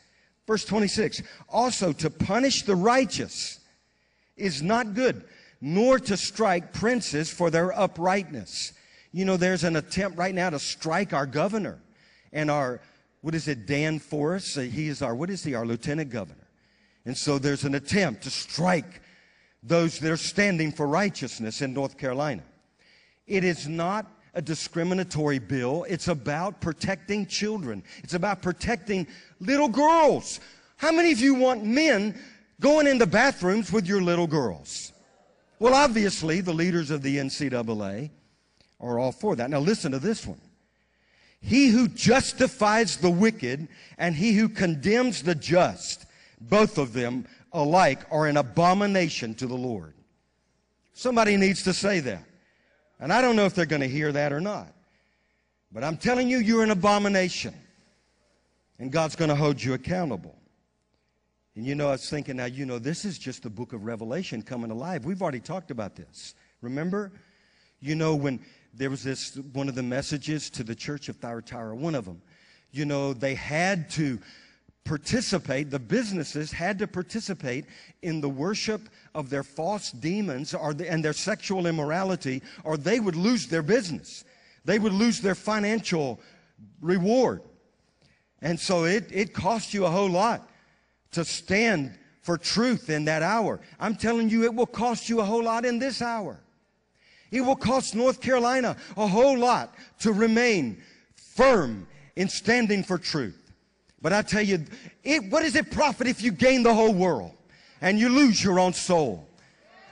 Verse 0.46 0.64
26 0.64 1.22
Also, 1.48 1.92
to 1.92 2.10
punish 2.10 2.62
the 2.62 2.76
righteous 2.76 3.60
is 4.36 4.62
not 4.62 4.94
good, 4.94 5.24
nor 5.60 5.98
to 5.98 6.16
strike 6.16 6.72
princes 6.72 7.30
for 7.30 7.50
their 7.50 7.78
uprightness. 7.78 8.72
You 9.12 9.24
know, 9.24 9.36
there's 9.36 9.64
an 9.64 9.76
attempt 9.76 10.18
right 10.18 10.34
now 10.34 10.50
to 10.50 10.58
strike 10.58 11.12
our 11.12 11.26
governor 11.26 11.78
and 12.32 12.50
our, 12.50 12.80
what 13.24 13.34
is 13.34 13.48
it, 13.48 13.64
Dan 13.64 14.00
Forest? 14.00 14.60
He 14.60 14.88
is 14.88 15.00
our, 15.00 15.14
what 15.14 15.30
is 15.30 15.42
he, 15.42 15.54
our 15.54 15.64
lieutenant 15.64 16.10
governor. 16.10 16.46
And 17.06 17.16
so 17.16 17.38
there's 17.38 17.64
an 17.64 17.74
attempt 17.74 18.24
to 18.24 18.30
strike 18.30 19.00
those 19.62 19.98
that 20.00 20.12
are 20.12 20.18
standing 20.18 20.70
for 20.70 20.86
righteousness 20.86 21.62
in 21.62 21.72
North 21.72 21.96
Carolina. 21.96 22.42
It 23.26 23.42
is 23.42 23.66
not 23.66 24.04
a 24.34 24.42
discriminatory 24.42 25.38
bill. 25.38 25.86
It's 25.88 26.08
about 26.08 26.60
protecting 26.60 27.24
children. 27.24 27.82
It's 28.02 28.12
about 28.12 28.42
protecting 28.42 29.06
little 29.40 29.70
girls. 29.70 30.38
How 30.76 30.92
many 30.92 31.10
of 31.10 31.18
you 31.18 31.32
want 31.32 31.64
men 31.64 32.20
going 32.60 32.86
into 32.86 33.06
bathrooms 33.06 33.72
with 33.72 33.86
your 33.86 34.02
little 34.02 34.26
girls? 34.26 34.92
Well, 35.58 35.72
obviously, 35.72 36.42
the 36.42 36.52
leaders 36.52 36.90
of 36.90 37.00
the 37.00 37.16
NCAA 37.16 38.10
are 38.80 38.98
all 38.98 39.12
for 39.12 39.34
that. 39.36 39.48
Now 39.48 39.60
listen 39.60 39.92
to 39.92 39.98
this 39.98 40.26
one. 40.26 40.42
He 41.44 41.68
who 41.68 41.88
justifies 41.88 42.96
the 42.96 43.10
wicked 43.10 43.68
and 43.98 44.14
he 44.14 44.32
who 44.32 44.48
condemns 44.48 45.22
the 45.22 45.34
just, 45.34 46.06
both 46.40 46.78
of 46.78 46.94
them 46.94 47.26
alike 47.52 48.00
are 48.10 48.26
an 48.26 48.38
abomination 48.38 49.34
to 49.34 49.46
the 49.46 49.54
Lord. 49.54 49.92
Somebody 50.94 51.36
needs 51.36 51.62
to 51.64 51.74
say 51.74 52.00
that. 52.00 52.24
And 52.98 53.12
I 53.12 53.20
don't 53.20 53.36
know 53.36 53.44
if 53.44 53.54
they're 53.54 53.66
going 53.66 53.82
to 53.82 53.88
hear 53.88 54.10
that 54.12 54.32
or 54.32 54.40
not. 54.40 54.72
But 55.70 55.84
I'm 55.84 55.98
telling 55.98 56.30
you, 56.30 56.38
you're 56.38 56.62
an 56.62 56.70
abomination. 56.70 57.52
And 58.78 58.90
God's 58.90 59.14
going 59.14 59.28
to 59.28 59.34
hold 59.34 59.62
you 59.62 59.74
accountable. 59.74 60.36
And 61.56 61.66
you 61.66 61.74
know, 61.74 61.88
I 61.88 61.92
was 61.92 62.08
thinking, 62.08 62.36
now, 62.36 62.46
you 62.46 62.64
know, 62.64 62.78
this 62.78 63.04
is 63.04 63.18
just 63.18 63.42
the 63.42 63.50
book 63.50 63.74
of 63.74 63.84
Revelation 63.84 64.40
coming 64.40 64.70
alive. 64.70 65.04
We've 65.04 65.20
already 65.20 65.40
talked 65.40 65.70
about 65.70 65.94
this. 65.94 66.34
Remember? 66.62 67.12
You 67.80 67.96
know, 67.96 68.14
when 68.14 68.40
there 68.76 68.90
was 68.90 69.02
this 69.02 69.36
one 69.52 69.68
of 69.68 69.74
the 69.74 69.82
messages 69.82 70.50
to 70.50 70.64
the 70.64 70.74
church 70.74 71.08
of 71.08 71.16
Thyatira, 71.16 71.74
one 71.74 71.94
of 71.94 72.04
them. 72.04 72.20
You 72.72 72.84
know, 72.84 73.12
they 73.12 73.34
had 73.34 73.88
to 73.90 74.18
participate, 74.84 75.70
the 75.70 75.78
businesses 75.78 76.52
had 76.52 76.78
to 76.78 76.86
participate 76.86 77.64
in 78.02 78.20
the 78.20 78.28
worship 78.28 78.82
of 79.14 79.30
their 79.30 79.42
false 79.42 79.90
demons 79.90 80.52
or 80.52 80.74
the, 80.74 80.90
and 80.90 81.04
their 81.04 81.14
sexual 81.14 81.66
immorality, 81.66 82.42
or 82.64 82.76
they 82.76 83.00
would 83.00 83.16
lose 83.16 83.46
their 83.46 83.62
business. 83.62 84.24
They 84.64 84.78
would 84.78 84.92
lose 84.92 85.20
their 85.20 85.34
financial 85.34 86.20
reward. 86.80 87.42
And 88.42 88.60
so 88.60 88.84
it, 88.84 89.08
it 89.10 89.32
cost 89.32 89.72
you 89.72 89.86
a 89.86 89.90
whole 89.90 90.10
lot 90.10 90.50
to 91.12 91.24
stand 91.24 91.96
for 92.20 92.36
truth 92.36 92.90
in 92.90 93.06
that 93.06 93.22
hour. 93.22 93.60
I'm 93.78 93.94
telling 93.96 94.28
you, 94.28 94.44
it 94.44 94.54
will 94.54 94.66
cost 94.66 95.08
you 95.08 95.20
a 95.20 95.24
whole 95.24 95.44
lot 95.44 95.64
in 95.64 95.78
this 95.78 96.02
hour. 96.02 96.43
It 97.34 97.40
will 97.40 97.56
cost 97.56 97.96
North 97.96 98.20
Carolina 98.20 98.76
a 98.96 99.08
whole 99.08 99.36
lot 99.36 99.74
to 99.98 100.12
remain 100.12 100.80
firm 101.16 101.88
in 102.14 102.28
standing 102.28 102.84
for 102.84 102.96
truth. 102.96 103.52
But 104.00 104.12
I 104.12 104.22
tell 104.22 104.40
you, 104.40 104.64
it, 105.02 105.32
what 105.32 105.42
does 105.42 105.56
it 105.56 105.72
profit 105.72 106.06
if 106.06 106.22
you 106.22 106.30
gain 106.30 106.62
the 106.62 106.72
whole 106.72 106.94
world 106.94 107.32
and 107.80 107.98
you 107.98 108.08
lose 108.08 108.42
your 108.42 108.60
own 108.60 108.72
soul? 108.72 109.26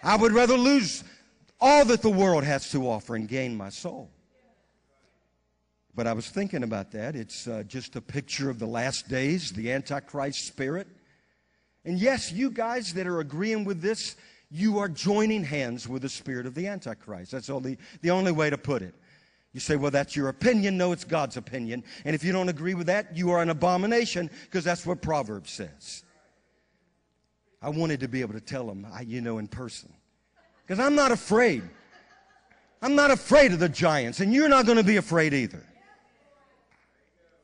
I 0.05 0.17
would 0.17 0.31
rather 0.31 0.57
lose 0.57 1.03
all 1.61 1.85
that 1.87 2.01
the 2.01 2.11
world 2.11 2.45
has 2.45 2.71
to 2.71 2.89
offer 2.89 3.17
and 3.17 3.27
gain 3.27 3.57
my 3.57 3.71
soul. 3.71 4.09
But 5.97 6.07
I 6.07 6.13
was 6.13 6.29
thinking 6.29 6.63
about 6.63 6.93
that. 6.93 7.17
It's 7.17 7.49
uh, 7.49 7.65
just 7.67 7.97
a 7.97 8.01
picture 8.01 8.51
of 8.51 8.61
the 8.61 8.67
last 8.67 9.09
days, 9.09 9.51
the 9.51 9.73
Antichrist 9.73 10.47
spirit. 10.47 10.87
And 11.85 11.99
yes, 11.99 12.31
you 12.31 12.53
guys 12.53 12.95
that 12.95 13.09
are 13.09 13.19
agreeing 13.19 13.65
with 13.65 13.81
this, 13.83 14.15
you 14.53 14.79
are 14.79 14.89
joining 14.89 15.43
hands 15.43 15.89
with 15.89 16.03
the 16.03 16.09
spirit 16.09 16.45
of 16.45 16.55
the 16.55 16.67
Antichrist. 16.67 17.33
That's 17.33 17.49
only, 17.49 17.79
the 18.03 18.11
only 18.11 18.33
way 18.33 18.51
to 18.51 18.59
put 18.59 18.83
it. 18.83 18.95
You 19.55 19.61
say, 19.61 19.77
well, 19.77 19.91
that's 19.91 20.15
your 20.15 20.29
opinion. 20.29 20.77
No, 20.77 20.93
it's 20.93 21.05
God's 21.05 21.37
opinion. 21.37 21.85
And 22.05 22.15
if 22.15 22.23
you 22.23 22.33
don't 22.33 22.49
agree 22.49 22.75
with 22.75 22.87
that, 22.87 23.17
you 23.17 23.31
are 23.31 23.43
an 23.43 23.51
abomination 23.51 24.31
because 24.45 24.65
that's 24.65 24.85
what 24.85 25.01
Proverbs 25.01 25.51
says. 25.51 26.05
I 27.63 27.71
wanted 27.71 28.01
to 28.01 28.09
be 28.09 28.21
able 28.21 28.35
to 28.35 28.41
tell 28.41 28.67
them, 28.67 28.87
I, 28.93 29.03
you 29.03 29.21
know, 29.21 29.39
in 29.39 29.49
person. 29.49 29.93
Because 30.67 30.85
I'm 30.85 30.95
not 30.95 31.13
afraid. 31.13 31.63
I'm 32.83 32.95
not 32.95 33.11
afraid 33.11 33.53
of 33.53 33.59
the 33.59 33.69
giants, 33.69 34.21
and 34.21 34.35
you're 34.35 34.49
not 34.49 34.67
going 34.67 34.79
to 34.79 34.85
be 34.85 34.97
afraid 34.97 35.33
either. 35.33 35.65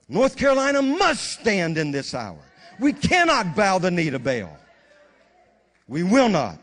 North 0.09 0.37
Carolina 0.37 0.83
must 0.83 1.39
stand 1.41 1.79
in 1.79 1.91
this 1.91 2.15
hour. 2.15 2.41
We 2.81 2.93
cannot 2.93 3.55
bow 3.55 3.79
the 3.79 3.91
knee 3.91 4.11
to 4.11 4.19
Baal. 4.19 4.57
We 5.87 6.03
will 6.03 6.29
not. 6.29 6.59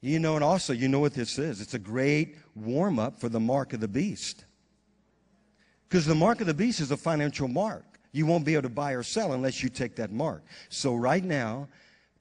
You 0.00 0.18
know, 0.18 0.34
and 0.34 0.44
also, 0.44 0.72
you 0.72 0.88
know 0.88 1.00
what 1.00 1.14
this 1.14 1.38
is? 1.38 1.60
It's 1.60 1.74
a 1.74 1.78
great 1.78 2.36
warm 2.54 2.98
up 2.98 3.20
for 3.20 3.28
the 3.28 3.40
mark 3.40 3.72
of 3.72 3.80
the 3.80 3.88
beast. 3.88 4.44
Because 5.88 6.06
the 6.06 6.14
mark 6.14 6.40
of 6.40 6.46
the 6.46 6.54
beast 6.54 6.80
is 6.80 6.90
a 6.90 6.96
financial 6.96 7.48
mark. 7.48 7.84
You 8.12 8.26
won't 8.26 8.44
be 8.44 8.54
able 8.54 8.62
to 8.62 8.68
buy 8.70 8.92
or 8.92 9.02
sell 9.02 9.34
unless 9.34 9.62
you 9.62 9.68
take 9.68 9.96
that 9.96 10.10
mark. 10.10 10.42
So, 10.68 10.94
right 10.94 11.22
now, 11.22 11.68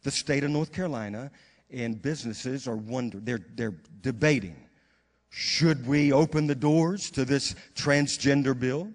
the 0.04 0.12
state 0.12 0.44
of 0.44 0.52
North 0.52 0.72
Carolina 0.72 1.32
and 1.72 2.02
businesses 2.02 2.68
are 2.68 2.76
wondering, 2.76 3.24
they're, 3.24 3.46
they're 3.56 3.76
debating 4.02 4.56
should 5.32 5.86
we 5.86 6.12
open 6.12 6.48
the 6.48 6.56
doors 6.56 7.12
to 7.12 7.24
this 7.24 7.54
transgender 7.76 8.60
bill? 8.60 8.92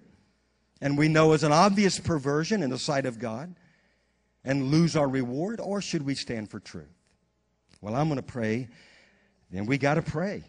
and 0.81 0.97
we 0.97 1.07
know 1.07 1.33
is 1.33 1.43
an 1.43 1.51
obvious 1.51 1.99
perversion 1.99 2.61
in 2.61 2.69
the 2.69 2.77
sight 2.77 3.05
of 3.05 3.19
God 3.19 3.55
and 4.43 4.65
lose 4.65 4.95
our 4.95 5.07
reward, 5.07 5.59
or 5.59 5.81
should 5.81 6.03
we 6.03 6.13
stand 6.13 6.51
for 6.51 6.59
truth? 6.59 6.85
Well, 7.85 7.93
I'm 7.93 8.07
going 8.07 8.15
to 8.15 8.23
pray, 8.23 8.67
Then 9.51 9.67
we 9.67 9.77
got 9.77 9.93
to 9.93 10.01
pray. 10.01 10.43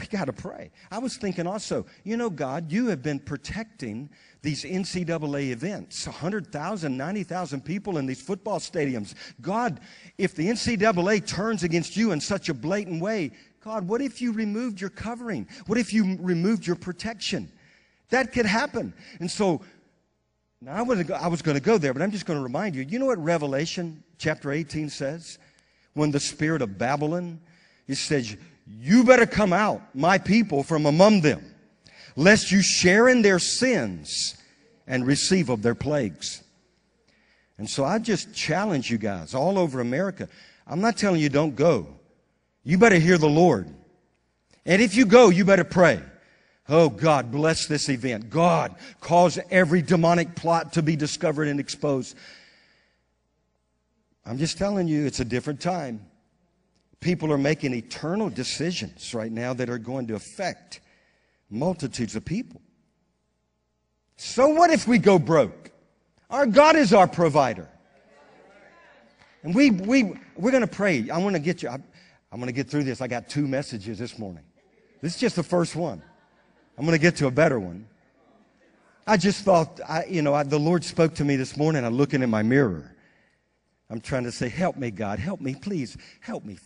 We 0.00 0.06
got 0.06 0.24
to 0.24 0.32
pray. 0.32 0.70
I 0.90 1.00
was 1.00 1.18
thinking 1.18 1.46
also, 1.46 1.84
you 2.02 2.16
know, 2.16 2.30
God, 2.30 2.72
you 2.72 2.86
have 2.86 3.02
been 3.02 3.18
protecting 3.18 4.08
these 4.40 4.64
NCAA 4.64 5.50
events 5.50 6.06
100,000, 6.06 6.96
90,000 6.96 7.60
people 7.62 7.98
in 7.98 8.06
these 8.06 8.22
football 8.22 8.58
stadiums. 8.58 9.12
God, 9.42 9.80
if 10.16 10.34
the 10.34 10.48
NCAA 10.48 11.26
turns 11.26 11.62
against 11.62 11.94
you 11.94 12.12
in 12.12 12.22
such 12.22 12.48
a 12.48 12.54
blatant 12.54 13.02
way, 13.02 13.32
God, 13.62 13.86
what 13.86 14.00
if 14.00 14.22
you 14.22 14.32
removed 14.32 14.80
your 14.80 14.88
covering? 14.88 15.46
What 15.66 15.76
if 15.76 15.92
you 15.92 16.16
removed 16.20 16.66
your 16.66 16.76
protection? 16.76 17.52
That 18.08 18.32
could 18.32 18.46
happen. 18.46 18.94
And 19.20 19.30
so, 19.30 19.60
now 20.62 20.72
I, 20.72 21.22
I 21.22 21.28
was 21.28 21.42
going 21.42 21.58
to 21.58 21.62
go 21.62 21.76
there, 21.76 21.92
but 21.92 22.00
I'm 22.00 22.12
just 22.12 22.24
going 22.24 22.38
to 22.38 22.42
remind 22.42 22.74
you. 22.74 22.82
You 22.88 22.98
know 22.98 23.04
what 23.04 23.22
Revelation 23.22 24.02
chapter 24.16 24.52
18 24.52 24.88
says? 24.88 25.38
When 25.94 26.10
the 26.10 26.20
spirit 26.20 26.62
of 26.62 26.78
Babylon, 26.78 27.40
he 27.86 27.94
says, 27.94 28.36
You 28.66 29.04
better 29.04 29.26
come 29.26 29.52
out, 29.52 29.82
my 29.94 30.18
people, 30.18 30.62
from 30.62 30.86
among 30.86 31.20
them, 31.20 31.54
lest 32.16 32.50
you 32.50 32.62
share 32.62 33.08
in 33.08 33.22
their 33.22 33.38
sins 33.38 34.36
and 34.86 35.06
receive 35.06 35.48
of 35.48 35.62
their 35.62 35.74
plagues. 35.74 36.42
And 37.58 37.68
so 37.68 37.84
I 37.84 37.98
just 37.98 38.34
challenge 38.34 38.90
you 38.90 38.98
guys 38.98 39.34
all 39.34 39.58
over 39.58 39.80
America. 39.80 40.28
I'm 40.66 40.80
not 40.80 40.96
telling 40.96 41.20
you 41.20 41.28
don't 41.28 41.54
go. 41.54 41.86
You 42.64 42.78
better 42.78 42.98
hear 42.98 43.18
the 43.18 43.28
Lord. 43.28 43.68
And 44.64 44.80
if 44.80 44.96
you 44.96 45.04
go, 45.04 45.28
you 45.28 45.44
better 45.44 45.64
pray. 45.64 46.00
Oh, 46.68 46.88
God, 46.88 47.30
bless 47.30 47.66
this 47.66 47.88
event. 47.88 48.30
God, 48.30 48.76
cause 49.00 49.38
every 49.50 49.82
demonic 49.82 50.34
plot 50.34 50.74
to 50.74 50.82
be 50.82 50.94
discovered 50.94 51.48
and 51.48 51.58
exposed. 51.58 52.16
I'm 54.24 54.38
just 54.38 54.58
telling 54.58 54.88
you, 54.88 55.04
it's 55.06 55.20
a 55.20 55.24
different 55.24 55.60
time. 55.60 56.06
People 57.00 57.32
are 57.32 57.38
making 57.38 57.74
eternal 57.74 58.30
decisions 58.30 59.12
right 59.14 59.32
now 59.32 59.52
that 59.54 59.68
are 59.68 59.78
going 59.78 60.06
to 60.06 60.14
affect 60.14 60.80
multitudes 61.50 62.14
of 62.14 62.24
people. 62.24 62.60
So, 64.16 64.48
what 64.48 64.70
if 64.70 64.86
we 64.86 64.98
go 64.98 65.18
broke? 65.18 65.72
Our 66.30 66.46
God 66.46 66.76
is 66.76 66.92
our 66.92 67.08
provider. 67.08 67.68
And 69.42 69.54
we, 69.54 69.70
we, 69.70 70.14
we're 70.36 70.52
going 70.52 70.62
to 70.62 70.68
pray. 70.68 71.10
I 71.10 71.18
want 71.18 71.34
to 71.34 71.40
get 71.40 71.62
you, 71.62 71.68
I, 71.68 71.74
I'm 71.74 72.38
going 72.38 72.46
to 72.46 72.52
get 72.52 72.70
through 72.70 72.84
this. 72.84 73.00
I 73.00 73.08
got 73.08 73.28
two 73.28 73.48
messages 73.48 73.98
this 73.98 74.18
morning. 74.18 74.44
This 75.00 75.14
is 75.14 75.20
just 75.20 75.36
the 75.36 75.42
first 75.42 75.74
one. 75.74 76.00
I'm 76.78 76.86
going 76.86 76.96
to 76.96 77.02
get 77.02 77.16
to 77.16 77.26
a 77.26 77.30
better 77.30 77.58
one. 77.58 77.86
I 79.06 79.16
just 79.16 79.44
thought, 79.44 79.80
I, 79.86 80.04
you 80.04 80.22
know, 80.22 80.32
I, 80.32 80.44
the 80.44 80.58
Lord 80.58 80.84
spoke 80.84 81.14
to 81.16 81.24
me 81.24 81.34
this 81.34 81.56
morning. 81.56 81.84
I'm 81.84 81.96
looking 81.96 82.22
in 82.22 82.30
my 82.30 82.42
mirror. 82.42 82.91
I'm 83.92 84.00
trying 84.00 84.24
to 84.24 84.32
say, 84.32 84.48
help 84.48 84.78
me, 84.78 84.90
God, 84.90 85.18
help 85.18 85.42
me, 85.42 85.54
please, 85.54 85.98
help 86.20 86.46
me. 86.46 86.56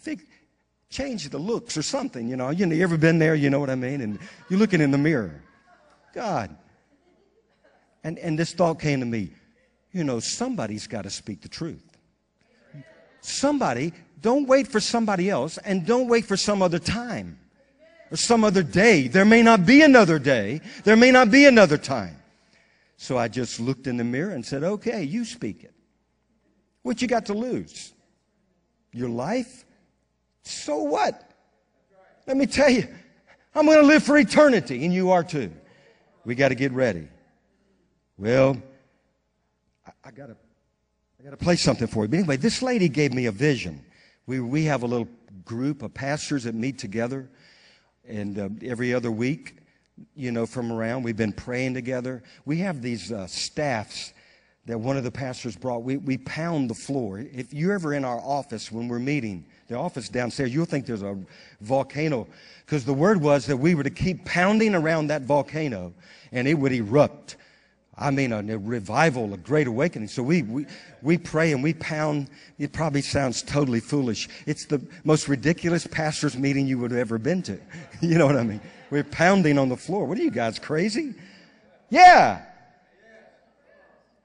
Change 0.90 1.28
the 1.28 1.38
looks 1.38 1.76
or 1.76 1.82
something, 1.82 2.28
you 2.28 2.36
know. 2.36 2.50
You, 2.50 2.66
know, 2.66 2.76
you 2.76 2.84
ever 2.84 2.96
been 2.96 3.18
there, 3.18 3.34
you 3.34 3.50
know 3.50 3.58
what 3.58 3.68
I 3.68 3.74
mean? 3.74 4.00
And 4.00 4.20
you're 4.48 4.60
looking 4.60 4.80
in 4.80 4.92
the 4.92 4.98
mirror. 4.98 5.42
God. 6.14 6.56
And, 8.04 8.16
and 8.20 8.38
this 8.38 8.52
thought 8.52 8.78
came 8.78 9.00
to 9.00 9.06
me, 9.06 9.30
you 9.90 10.04
know, 10.04 10.20
somebody's 10.20 10.86
got 10.86 11.02
to 11.02 11.10
speak 11.10 11.42
the 11.42 11.48
truth. 11.48 11.82
Somebody, 13.22 13.92
don't 14.22 14.46
wait 14.46 14.68
for 14.68 14.78
somebody 14.78 15.28
else 15.28 15.58
and 15.58 15.84
don't 15.84 16.06
wait 16.06 16.26
for 16.26 16.36
some 16.36 16.62
other 16.62 16.78
time 16.78 17.40
or 18.12 18.16
some 18.16 18.44
other 18.44 18.62
day. 18.62 19.08
There 19.08 19.24
may 19.24 19.42
not 19.42 19.66
be 19.66 19.82
another 19.82 20.20
day. 20.20 20.60
There 20.84 20.96
may 20.96 21.10
not 21.10 21.32
be 21.32 21.46
another 21.46 21.76
time. 21.76 22.18
So 22.96 23.18
I 23.18 23.26
just 23.26 23.58
looked 23.58 23.88
in 23.88 23.96
the 23.96 24.04
mirror 24.04 24.30
and 24.30 24.46
said, 24.46 24.62
okay, 24.62 25.02
you 25.02 25.24
speak 25.24 25.64
it. 25.64 25.72
What 26.86 27.02
you 27.02 27.08
got 27.08 27.26
to 27.26 27.34
lose? 27.34 27.92
Your 28.92 29.08
life? 29.08 29.64
So 30.44 30.84
what? 30.84 31.32
Let 32.28 32.36
me 32.36 32.46
tell 32.46 32.70
you, 32.70 32.86
I'm 33.56 33.66
going 33.66 33.80
to 33.80 33.86
live 33.86 34.04
for 34.04 34.16
eternity, 34.16 34.84
and 34.84 34.94
you 34.94 35.10
are 35.10 35.24
too. 35.24 35.50
We 36.24 36.36
got 36.36 36.50
to 36.50 36.54
get 36.54 36.70
ready. 36.70 37.08
Well, 38.16 38.56
I, 39.84 39.90
I 40.04 40.10
got 40.12 40.26
to 40.28 40.36
I 41.18 41.24
got 41.24 41.30
to 41.30 41.36
play 41.36 41.56
something 41.56 41.88
for 41.88 42.04
you. 42.04 42.08
But 42.08 42.18
anyway, 42.18 42.36
this 42.36 42.62
lady 42.62 42.88
gave 42.88 43.12
me 43.12 43.26
a 43.26 43.32
vision. 43.32 43.84
We, 44.28 44.38
we 44.38 44.62
have 44.66 44.84
a 44.84 44.86
little 44.86 45.08
group 45.44 45.82
of 45.82 45.92
pastors 45.92 46.44
that 46.44 46.54
meet 46.54 46.78
together 46.78 47.28
and 48.06 48.38
uh, 48.38 48.48
every 48.62 48.94
other 48.94 49.10
week, 49.10 49.56
you 50.14 50.30
know, 50.30 50.46
from 50.46 50.70
around. 50.70 51.02
We've 51.02 51.16
been 51.16 51.32
praying 51.32 51.74
together. 51.74 52.22
We 52.44 52.58
have 52.58 52.80
these 52.80 53.10
uh, 53.10 53.26
staffs 53.26 54.12
that 54.66 54.78
one 54.78 54.96
of 54.96 55.04
the 55.04 55.10
pastors 55.10 55.56
brought. 55.56 55.82
We, 55.82 55.96
we 55.96 56.18
pound 56.18 56.68
the 56.68 56.74
floor. 56.74 57.20
If 57.20 57.54
you're 57.54 57.72
ever 57.72 57.94
in 57.94 58.04
our 58.04 58.18
office 58.18 58.70
when 58.70 58.88
we're 58.88 58.98
meeting, 58.98 59.44
the 59.68 59.76
office 59.76 60.08
downstairs, 60.08 60.52
you'll 60.52 60.66
think 60.66 60.86
there's 60.86 61.02
a 61.02 61.16
volcano 61.60 62.26
because 62.64 62.84
the 62.84 62.94
word 62.94 63.20
was 63.20 63.46
that 63.46 63.56
we 63.56 63.74
were 63.74 63.84
to 63.84 63.90
keep 63.90 64.24
pounding 64.24 64.74
around 64.74 65.06
that 65.08 65.22
volcano 65.22 65.94
and 66.32 66.48
it 66.48 66.54
would 66.54 66.72
erupt. 66.72 67.36
I 67.98 68.10
mean, 68.10 68.32
a, 68.32 68.40
a, 68.40 68.58
revival, 68.58 69.32
a 69.32 69.38
great 69.38 69.66
awakening. 69.66 70.08
So 70.08 70.22
we, 70.22 70.42
we, 70.42 70.66
we 71.00 71.16
pray 71.16 71.52
and 71.52 71.62
we 71.62 71.72
pound. 71.74 72.28
It 72.58 72.72
probably 72.72 73.00
sounds 73.00 73.42
totally 73.42 73.80
foolish. 73.80 74.28
It's 74.46 74.66
the 74.66 74.84
most 75.04 75.28
ridiculous 75.28 75.86
pastor's 75.86 76.36
meeting 76.36 76.66
you 76.66 76.78
would 76.78 76.90
have 76.90 77.00
ever 77.00 77.18
been 77.18 77.42
to. 77.42 77.58
you 78.02 78.18
know 78.18 78.26
what 78.26 78.36
I 78.36 78.42
mean? 78.42 78.60
We're 78.90 79.04
pounding 79.04 79.58
on 79.58 79.68
the 79.68 79.76
floor. 79.76 80.04
What 80.06 80.18
are 80.18 80.22
you 80.22 80.30
guys, 80.30 80.58
crazy? 80.58 81.14
Yeah. 81.88 82.42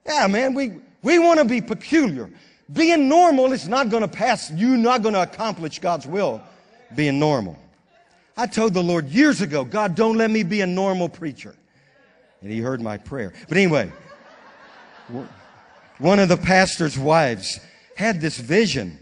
Yeah, 0.06 0.26
man, 0.26 0.54
we, 0.54 0.74
we 1.02 1.18
want 1.18 1.38
to 1.38 1.44
be 1.44 1.60
peculiar. 1.60 2.30
Being 2.72 3.08
normal 3.08 3.52
is 3.52 3.68
not 3.68 3.90
going 3.90 4.02
to 4.02 4.08
pass. 4.08 4.50
You're 4.50 4.76
not 4.76 5.02
going 5.02 5.14
to 5.14 5.22
accomplish 5.22 5.78
God's 5.78 6.06
will 6.06 6.42
being 6.94 7.18
normal. 7.18 7.58
I 8.36 8.46
told 8.46 8.74
the 8.74 8.82
Lord 8.82 9.08
years 9.08 9.40
ago, 9.40 9.64
God, 9.64 9.94
don't 9.94 10.16
let 10.16 10.30
me 10.30 10.42
be 10.42 10.62
a 10.62 10.66
normal 10.66 11.08
preacher 11.08 11.54
and 12.42 12.50
he 12.50 12.58
heard 12.58 12.80
my 12.80 12.98
prayer. 12.98 13.32
But 13.48 13.56
anyway, 13.56 13.90
one 15.98 16.18
of 16.18 16.28
the 16.28 16.36
pastor's 16.36 16.98
wives 16.98 17.60
had 17.96 18.20
this 18.20 18.38
vision, 18.38 18.98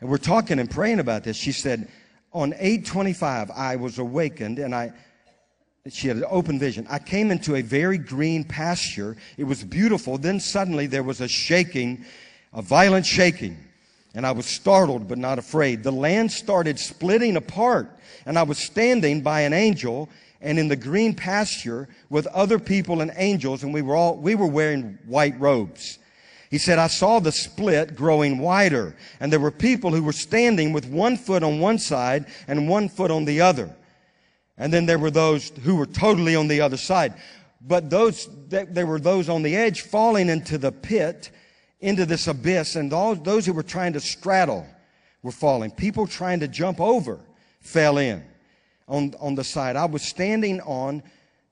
and 0.00 0.08
we're 0.08 0.18
talking 0.18 0.58
and 0.58 0.70
praying 0.70 1.00
about 1.00 1.24
this. 1.24 1.36
She 1.36 1.52
said, 1.52 1.88
on 2.32 2.52
825, 2.54 3.50
I 3.50 3.76
was 3.76 3.98
awakened 3.98 4.58
and 4.58 4.74
I, 4.74 4.92
she 5.90 6.06
had 6.06 6.16
an 6.16 6.24
open 6.28 6.60
vision. 6.60 6.86
I 6.88 7.00
came 7.00 7.32
into 7.32 7.56
a 7.56 7.62
very 7.62 7.98
green 7.98 8.44
pasture. 8.44 9.16
It 9.36 9.44
was 9.44 9.64
beautiful. 9.64 10.16
Then 10.16 10.38
suddenly 10.38 10.86
there 10.86 11.02
was 11.02 11.20
a 11.20 11.26
shaking, 11.26 12.04
a 12.52 12.62
violent 12.62 13.04
shaking. 13.04 13.56
and 14.14 14.26
I 14.26 14.32
was 14.32 14.46
startled 14.46 15.08
but 15.08 15.18
not 15.18 15.38
afraid. 15.38 15.82
The 15.82 15.90
land 15.90 16.30
started 16.30 16.78
splitting 16.78 17.36
apart, 17.36 17.88
and 18.26 18.38
I 18.38 18.42
was 18.44 18.58
standing 18.58 19.22
by 19.22 19.40
an 19.40 19.52
angel 19.52 20.08
and 20.40 20.58
in 20.58 20.68
the 20.68 20.76
green 20.76 21.14
pasture 21.14 21.88
with 22.10 22.26
other 22.28 22.58
people 22.58 23.00
and 23.00 23.12
angels, 23.16 23.62
and 23.62 23.72
we 23.72 23.80
were 23.80 23.96
all, 23.96 24.16
we 24.16 24.34
were 24.34 24.46
wearing 24.46 24.98
white 25.06 25.38
robes. 25.40 25.98
He 26.50 26.58
said, 26.58 26.78
I 26.78 26.88
saw 26.88 27.18
the 27.18 27.32
split 27.32 27.96
growing 27.96 28.38
wider, 28.38 28.94
and 29.18 29.32
there 29.32 29.40
were 29.40 29.50
people 29.50 29.92
who 29.92 30.02
were 30.02 30.12
standing 30.12 30.72
with 30.72 30.84
one 30.86 31.16
foot 31.16 31.42
on 31.42 31.60
one 31.60 31.78
side 31.78 32.26
and 32.46 32.68
one 32.68 32.88
foot 32.88 33.10
on 33.10 33.24
the 33.24 33.40
other. 33.40 33.74
And 34.62 34.72
then 34.72 34.86
there 34.86 34.98
were 34.98 35.10
those 35.10 35.48
who 35.64 35.74
were 35.74 35.86
totally 35.86 36.36
on 36.36 36.46
the 36.46 36.60
other 36.60 36.76
side. 36.76 37.14
But 37.60 37.90
those, 37.90 38.28
there 38.48 38.86
were 38.86 39.00
those 39.00 39.28
on 39.28 39.42
the 39.42 39.56
edge 39.56 39.80
falling 39.80 40.28
into 40.28 40.56
the 40.56 40.70
pit, 40.70 41.32
into 41.80 42.06
this 42.06 42.28
abyss, 42.28 42.76
and 42.76 42.92
all, 42.92 43.16
those 43.16 43.44
who 43.44 43.54
were 43.54 43.64
trying 43.64 43.92
to 43.94 44.00
straddle 44.00 44.64
were 45.24 45.32
falling. 45.32 45.72
People 45.72 46.06
trying 46.06 46.38
to 46.38 46.46
jump 46.46 46.80
over 46.80 47.18
fell 47.60 47.98
in 47.98 48.22
on, 48.86 49.14
on 49.18 49.34
the 49.34 49.42
side. 49.42 49.74
I 49.74 49.86
was 49.86 50.02
standing 50.02 50.60
on, 50.60 51.02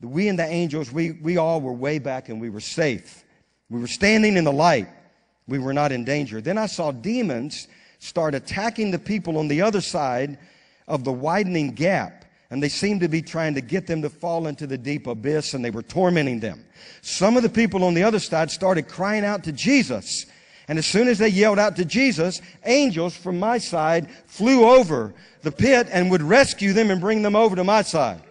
we 0.00 0.29
and 0.29 0.38
the 0.38 0.47
angels, 0.47 0.93
we, 0.93 1.11
we 1.11 1.37
all 1.37 1.61
were 1.61 1.73
way 1.73 1.99
back 1.99 2.29
and 2.29 2.40
we 2.40 2.49
were 2.49 2.61
safe. 2.61 3.25
We 3.71 3.81
were 3.81 3.88
standing 3.88 4.37
in 4.37 4.45
the 4.45 4.52
light. 4.52 4.87
We 5.49 5.59
were 5.59 5.75
not 5.75 5.90
in 5.90 6.05
danger. 6.05 6.40
Then 6.40 6.59
I 6.59 6.67
saw 6.67 6.93
demons 6.93 7.67
start 7.99 8.37
attacking 8.37 8.93
the 8.93 9.00
people 9.00 9.37
on 9.37 9.49
the 9.49 9.62
other 9.62 9.81
side 9.81 10.38
of 10.87 11.02
the 11.02 11.12
widening 11.12 11.73
gap. 11.73 12.26
And 12.50 12.61
they 12.61 12.69
seemed 12.69 13.00
to 13.00 13.09
be 13.09 13.23
trying 13.23 13.54
to 13.54 13.61
get 13.61 13.87
them 13.87 14.02
to 14.02 14.11
fall 14.11 14.49
into 14.49 14.66
the 14.66 14.76
deep 14.76 15.07
abyss 15.07 15.54
and 15.54 15.64
they 15.64 15.71
were 15.71 15.83
tormenting 15.83 16.40
them. 16.40 16.64
Some 17.00 17.37
of 17.37 17.45
the 17.45 17.49
people 17.49 17.85
on 17.85 17.95
the 17.95 18.02
other 18.02 18.19
side 18.19 18.50
started 18.50 18.88
crying 18.88 19.25
out 19.25 19.45
to 19.45 19.52
Jesus. 19.52 20.26
And 20.66 20.78
as 20.78 20.87
soon 20.87 21.09
as 21.09 21.19
they 21.19 21.28
yelled 21.28 21.61
out 21.61 21.76
to 21.76 21.85
Jesus, 21.85 22.40
angels 22.64 23.16
from 23.16 23.38
my 23.38 23.59
side 23.59 24.11
flew 24.26 24.69
over 24.69 25.14
the 25.42 25.52
pit 25.52 25.88
and 25.90 26.11
would 26.11 26.23
rescue 26.23 26.73
them 26.73 26.90
and 26.90 27.00
bring 27.00 27.23
them 27.23 27.37
over 27.37 27.54
to 27.54 27.64
my 27.64 27.83
side. 27.83 28.23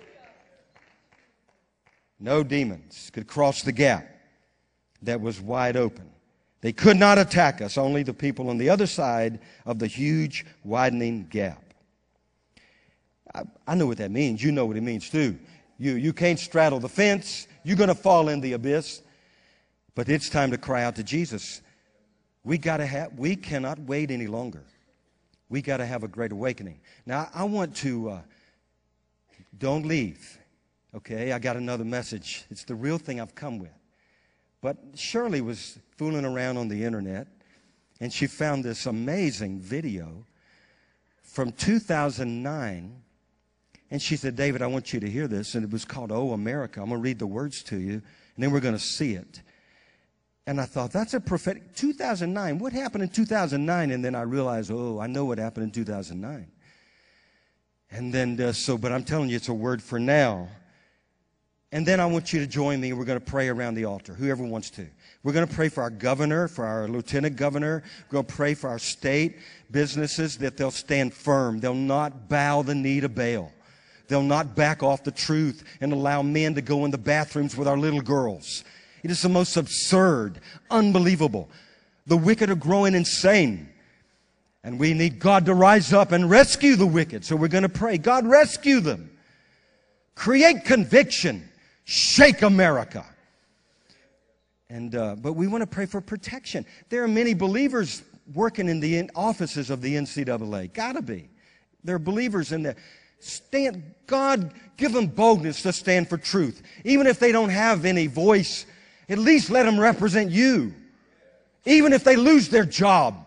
No 2.20 2.44
demons 2.44 3.10
could 3.14 3.28
cross 3.28 3.62
the 3.62 3.72
gap 3.72 4.06
that 5.02 5.22
was 5.22 5.40
wide 5.40 5.78
open. 5.78 6.10
They 6.62 6.74
could 6.74 6.98
not 6.98 7.18
attack 7.18 7.62
us, 7.62 7.78
only 7.78 8.04
the 8.04 8.14
people 8.14 8.50
on 8.50 8.58
the 8.58 8.70
other 8.70 8.86
side 8.86 9.40
of 9.66 9.80
the 9.80 9.88
huge 9.88 10.46
widening 10.66 11.28
gap. 11.30 11.69
I, 13.34 13.44
I 13.68 13.76
know 13.76 13.88
what 13.88 13.98
that 13.98 14.12
means. 14.12 14.44
You 14.44 14.52
know 14.52 14.66
what 14.66 14.78
it 14.78 14.84
means 14.84 15.10
too. 15.10 15.38
You, 15.78 15.94
you 15.94 16.14
can't 16.14 16.40
straddle 16.40 16.80
the 16.80 16.90
fence. 16.90 17.48
You're 17.64 17.78
going 17.78 17.90
to 17.90 17.96
fall 17.96 18.30
in 18.30 18.42
the 18.42 18.54
abyss. 18.54 19.02
But 19.96 20.10
it's 20.10 20.30
time 20.30 20.52
to 20.52 20.58
cry 20.58 20.84
out 20.84 20.96
to 20.96 21.04
Jesus. 21.04 21.62
We 22.44 22.58
gotta 22.58 22.86
have, 22.86 23.18
we 23.18 23.36
cannot 23.36 23.80
wait 23.80 24.12
any 24.12 24.28
longer. 24.28 24.64
We 25.50 25.62
got 25.62 25.78
to 25.78 25.86
have 25.86 26.04
a 26.04 26.08
great 26.08 26.32
awakening. 26.32 26.80
Now, 27.06 27.30
I 27.34 27.44
want 27.44 27.76
to, 27.78 28.10
uh, 28.10 28.22
don't 29.58 29.86
leave. 29.86 30.38
Okay, 30.96 31.34
I 31.34 31.40
got 31.40 31.58
another 31.58 31.84
message. 31.84 32.46
It's 32.50 32.64
the 32.64 32.76
real 32.76 32.98
thing 32.98 33.20
I've 33.20 33.36
come 33.36 33.60
with. 33.60 33.72
But 34.62 34.78
Shirley 34.96 35.42
was 35.42 35.80
fooling 35.98 36.26
around 36.26 36.58
on 36.58 36.68
the 36.68 36.84
internet 36.84 37.28
and 38.00 38.12
she 38.12 38.28
found 38.28 38.64
this 38.64 38.86
amazing 38.86 39.60
video 39.60 40.26
from 41.22 41.52
2009. 41.52 43.02
And 43.92 44.02
she 44.02 44.16
said, 44.16 44.36
David, 44.36 44.62
I 44.62 44.68
want 44.68 44.94
you 44.94 45.00
to 45.00 45.10
hear 45.10 45.28
this. 45.28 45.56
And 45.56 45.64
it 45.64 45.72
was 45.72 45.86
called 45.86 46.12
Oh 46.12 46.32
America. 46.34 46.82
I'm 46.82 46.90
going 46.90 47.02
to 47.02 47.04
read 47.04 47.20
the 47.20 47.28
words 47.28 47.64
to 47.64 47.78
you, 47.78 47.94
and 47.94 48.04
then 48.38 48.52
we're 48.52 48.60
going 48.60 48.76
to 48.76 48.80
see 48.80 49.14
it. 49.14 49.42
And 50.46 50.60
I 50.60 50.66
thought, 50.66 50.92
that's 50.92 51.14
a 51.14 51.20
prophetic. 51.20 51.76
2009. 51.76 52.58
What 52.58 52.74
happened 52.74 53.04
in 53.04 53.10
2009? 53.10 53.92
And 53.92 54.04
then 54.04 54.16
I 54.16 54.22
realized, 54.22 54.72
oh, 54.72 55.00
I 55.00 55.08
know 55.08 55.26
what 55.26 55.38
happened 55.38 55.66
in 55.66 55.72
2009. 55.72 56.48
And 57.92 58.14
then, 58.14 58.40
uh, 58.40 58.52
so, 58.54 58.78
but 58.78 58.92
I'm 58.92 59.04
telling 59.04 59.30
you, 59.30 59.36
it's 59.36 59.50
a 59.50 59.54
word 59.54 59.82
for 59.82 60.00
now. 60.00 60.48
And 61.72 61.86
then 61.86 62.00
I 62.00 62.08
want 62.08 62.34
you 62.34 62.40
to 62.40 62.48
join 62.48 62.82
me. 62.82 62.94
We're 62.94 63.06
going 63.06 63.20
to 63.20 63.26
pray 63.26 63.48
around 63.48 63.76
the 63.76 63.86
altar, 63.86 64.14
whoever 64.14 64.44
wants 64.44 64.72
to. 64.72 64.88
We're 65.22 65.34
going 65.34 65.48
to 65.48 65.54
pray 65.54 65.70
for 65.70 65.84
our 65.84 65.92
governor, 65.92 66.48
for 66.48 66.66
our 66.66 66.88
lieutenant 66.88 67.36
governor. 67.36 67.84
We're 68.08 68.14
going 68.14 68.26
to 68.26 68.34
pray 68.34 68.54
for 68.56 68.70
our 68.70 68.80
state 68.80 69.38
businesses 69.70 70.38
that 70.40 70.58
they'll 70.58 70.72
stand 70.72 71.14
firm. 71.14 71.60
They'll 71.60 71.76
not 71.76 72.28
bow 72.28 72.64
the 72.64 72.74
knee 72.74 73.02
to 73.02 73.10
Baal. 73.10 73.52
They'll 74.10 74.24
not 74.24 74.56
back 74.56 74.82
off 74.84 75.04
the 75.04 75.12
truth 75.12 75.64
and 75.80 75.94
allow 75.94 76.24
men 76.24 76.56
to 76.56 76.62
go 76.62 76.84
in 76.84 76.92
the 76.92 76.98
bathrooms 76.98 77.56
with 77.56 77.68
our 77.68 77.78
little 77.78 78.02
girls. 78.02 78.64
It 79.04 79.12
is 79.12 79.22
the 79.22 79.30
most 79.30 79.56
absurd, 79.56 80.42
unbelievable. 80.70 81.48
The 82.08 82.18
wicked 82.18 82.50
are 82.50 82.56
growing 82.56 82.96
insane. 82.96 83.70
And 84.64 84.80
we 84.80 84.94
need 84.94 85.20
God 85.20 85.46
to 85.46 85.54
rise 85.54 85.94
up 85.94 86.12
and 86.12 86.30
rescue 86.30 86.76
the 86.76 86.88
wicked. 86.88 87.24
So 87.24 87.36
we're 87.36 87.48
going 87.48 87.64
to 87.64 87.70
pray, 87.70 87.98
God, 87.98 88.26
rescue 88.26 88.82
them. 88.82 89.12
Create 90.16 90.66
conviction. 90.66 91.48
Shake 91.86 92.42
America. 92.42 93.06
And, 94.72 94.96
uh, 94.96 95.16
but 95.16 95.34
we 95.34 95.48
want 95.48 95.62
to 95.62 95.68
pray 95.68 95.86
for 95.86 96.02
protection. 96.02 96.66
There 96.90 97.04
are 97.04 97.08
many 97.08 97.36
believers 97.36 98.02
working 98.34 98.70
in 98.70 98.80
the 98.80 99.10
offices 99.16 99.70
of 99.70 99.82
the 99.82 99.96
NCAA. 99.96 100.74
Gotta 100.74 101.02
be. 101.02 101.30
There 101.84 101.96
are 101.96 102.00
believers 102.00 102.52
in 102.52 102.64
there. 102.64 102.76
Stand, 103.20 103.84
God, 104.08 104.54
give 104.78 104.94
them 104.94 105.08
boldness 105.08 105.62
to 105.64 105.74
stand 105.74 106.10
for 106.10 106.18
truth. 106.18 106.62
Even 106.84 107.08
if 107.08 107.20
they 107.20 107.32
don't 107.32 107.50
have 107.50 107.86
any 107.86 108.08
voice, 108.08 108.66
at 109.10 109.18
least 109.18 109.50
let 109.50 109.64
them 109.64 109.80
represent 109.80 110.32
you. 110.32 110.74
Even 111.66 111.94
if 111.94 112.04
they 112.04 112.16
lose 112.16 112.50
their 112.50 112.66
job. 112.66 113.26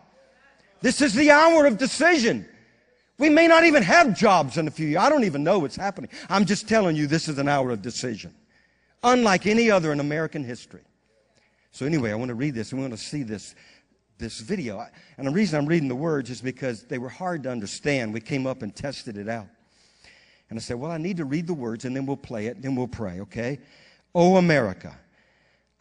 This 0.81 1.00
is 1.00 1.14
the 1.14 1.31
hour 1.31 1.66
of 1.66 1.78
decision. 1.78 2.46
We 3.18 3.28
may 3.28 3.46
not 3.46 3.64
even 3.64 3.83
have 3.83 4.16
jobs 4.16 4.59
in 4.59 4.66
a 4.66 4.70
few 4.70 4.88
years. 4.88 5.02
I 5.02 5.09
don't 5.09 5.24
even 5.24 5.44
know 5.44 5.59
what's 5.59 5.76
happening. 5.76 6.11
I'm 6.28 6.44
just 6.44 6.68
telling 6.68 6.96
you 6.96 7.07
this 7.07 7.28
is 7.28 7.38
an 7.38 7.48
hour 7.48 7.70
of 7.70 7.83
decision 7.83 8.35
unlike 9.02 9.46
any 9.46 9.70
other 9.70 9.92
in 9.92 10.00
American 10.00 10.44
history. 10.44 10.83
So 11.70 11.87
anyway, 11.87 12.11
I 12.11 12.14
want 12.14 12.28
to 12.28 12.35
read 12.35 12.55
this. 12.55 12.72
We 12.72 12.81
want 12.81 12.92
to 12.92 12.98
see 12.98 13.22
this, 13.22 13.55
this 14.18 14.40
video. 14.40 14.85
And 15.16 15.26
the 15.26 15.33
reason 15.33 15.59
I'm 15.59 15.66
reading 15.66 15.88
the 15.88 15.94
words 15.94 16.31
is 16.31 16.40
because 16.40 16.85
they 16.85 16.98
were 16.98 17.09
hard 17.09 17.42
to 17.44 17.50
understand. 17.50 18.12
We 18.12 18.20
came 18.20 18.46
up 18.46 18.62
and 18.62 18.74
tested 18.74 19.16
it 19.16 19.28
out. 19.28 19.48
And 20.52 20.58
I 20.58 20.60
said, 20.60 20.78
well, 20.78 20.90
I 20.90 20.98
need 20.98 21.16
to 21.16 21.24
read 21.24 21.46
the 21.46 21.54
words 21.54 21.86
and 21.86 21.96
then 21.96 22.04
we'll 22.04 22.18
play 22.18 22.44
it 22.44 22.60
then 22.60 22.74
we'll 22.74 22.86
pray, 22.86 23.20
okay? 23.20 23.58
Oh, 24.14 24.36
America, 24.36 24.94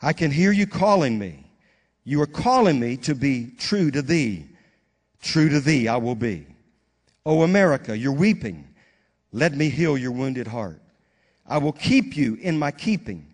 I 0.01 0.13
can 0.13 0.31
hear 0.31 0.53
you 0.53 0.65
calling 0.65 1.19
me. 1.19 1.51
You 2.05 2.21
are 2.21 2.25
calling 2.25 2.79
me 2.79 2.95
to 2.97 3.13
be 3.13 3.51
true 3.57 3.91
to 3.91 4.01
thee. 4.01 4.45
True 5.21 5.49
to 5.49 5.59
thee 5.59 5.89
I 5.89 5.97
will 5.97 6.15
be. 6.15 6.47
Oh, 7.25 7.41
America, 7.41 7.97
you're 7.97 8.13
weeping. 8.13 8.65
Let 9.33 9.53
me 9.53 9.67
heal 9.67 9.97
your 9.97 10.13
wounded 10.13 10.47
heart. 10.47 10.81
I 11.45 11.57
will 11.57 11.73
keep 11.73 12.15
you 12.15 12.35
in 12.35 12.57
my 12.57 12.71
keeping 12.71 13.27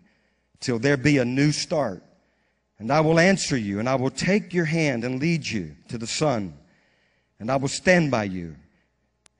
till 0.58 0.80
there 0.80 0.96
be 0.96 1.18
a 1.18 1.24
new 1.24 1.52
start. 1.52 2.02
And 2.80 2.90
I 2.90 2.98
will 2.98 3.20
answer 3.20 3.56
you, 3.56 3.78
and 3.78 3.88
I 3.88 3.94
will 3.94 4.10
take 4.10 4.52
your 4.52 4.64
hand 4.64 5.04
and 5.04 5.20
lead 5.20 5.46
you 5.46 5.76
to 5.86 5.98
the 5.98 6.06
sun. 6.08 6.58
And 7.38 7.48
I 7.48 7.54
will 7.54 7.68
stand 7.68 8.10
by 8.10 8.24
you 8.24 8.56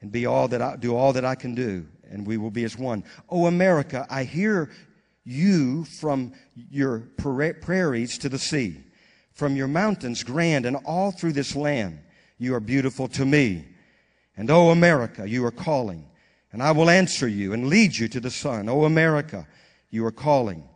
and 0.01 0.13
be 0.13 0.27
all 0.27 0.49
that 0.49 0.63
I 0.63 0.77
do 0.77 0.95
all 0.95 1.13
that 1.13 1.25
I 1.25 1.35
can 1.35 1.55
do, 1.55 1.87
and 2.11 2.27
we 2.27 2.37
will 2.37 2.51
be 2.51 2.65
as 2.65 2.77
one. 2.77 3.05
Oh, 3.29 3.47
America, 3.47 4.07
I 4.09 4.25
hear 4.25 4.71
you 5.25 5.85
from 5.85 6.33
your 6.55 7.01
prairies 7.19 8.19
to 8.19 8.29
the 8.29 8.39
sea, 8.39 8.79
from 9.33 9.57
your 9.57 9.69
mountains 9.69 10.23
grand, 10.23 10.67
and 10.67 10.77
all 10.85 11.11
through 11.11 11.33
this 11.33 11.55
land. 11.57 12.01
You 12.39 12.55
are 12.55 12.61
beautiful 12.61 13.09
to 13.09 13.27
me. 13.27 13.67
And 14.37 14.51
oh, 14.51 14.71
America, 14.71 15.29
you 15.29 15.45
are 15.45 15.51
calling 15.51 16.09
and 16.53 16.63
I 16.63 16.73
will 16.73 16.91
answer 16.91 17.29
you 17.29 17.53
and 17.53 17.69
lead 17.69 17.97
you 17.97 18.09
to 18.09 18.21
the 18.21 18.31
sun. 18.31 18.69
Oh, 18.69 18.85
America, 18.85 19.47
you 19.91 20.05
are 20.07 20.13
calling, 20.13 20.67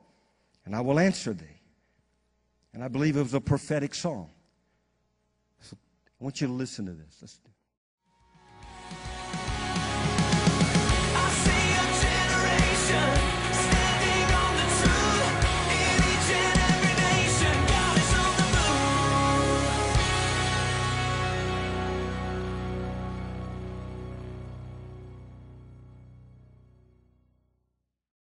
and 0.65 0.77
I 0.77 0.81
will 0.81 0.99
answer 0.99 1.33
thee. 1.33 1.45
And 2.75 2.83
I 2.83 2.89
believe 2.89 3.17
it 3.17 3.23
was 3.23 3.35
a 3.35 3.41
prophetic 3.41 3.95
song. 3.95 4.31
So 5.61 5.77
I 6.21 6.25
want 6.25 6.41
you 6.41 6.47
to 6.47 6.53
listen 6.53 6.87
to 6.87 6.93
this. 6.93 7.19
Let's 7.21 7.41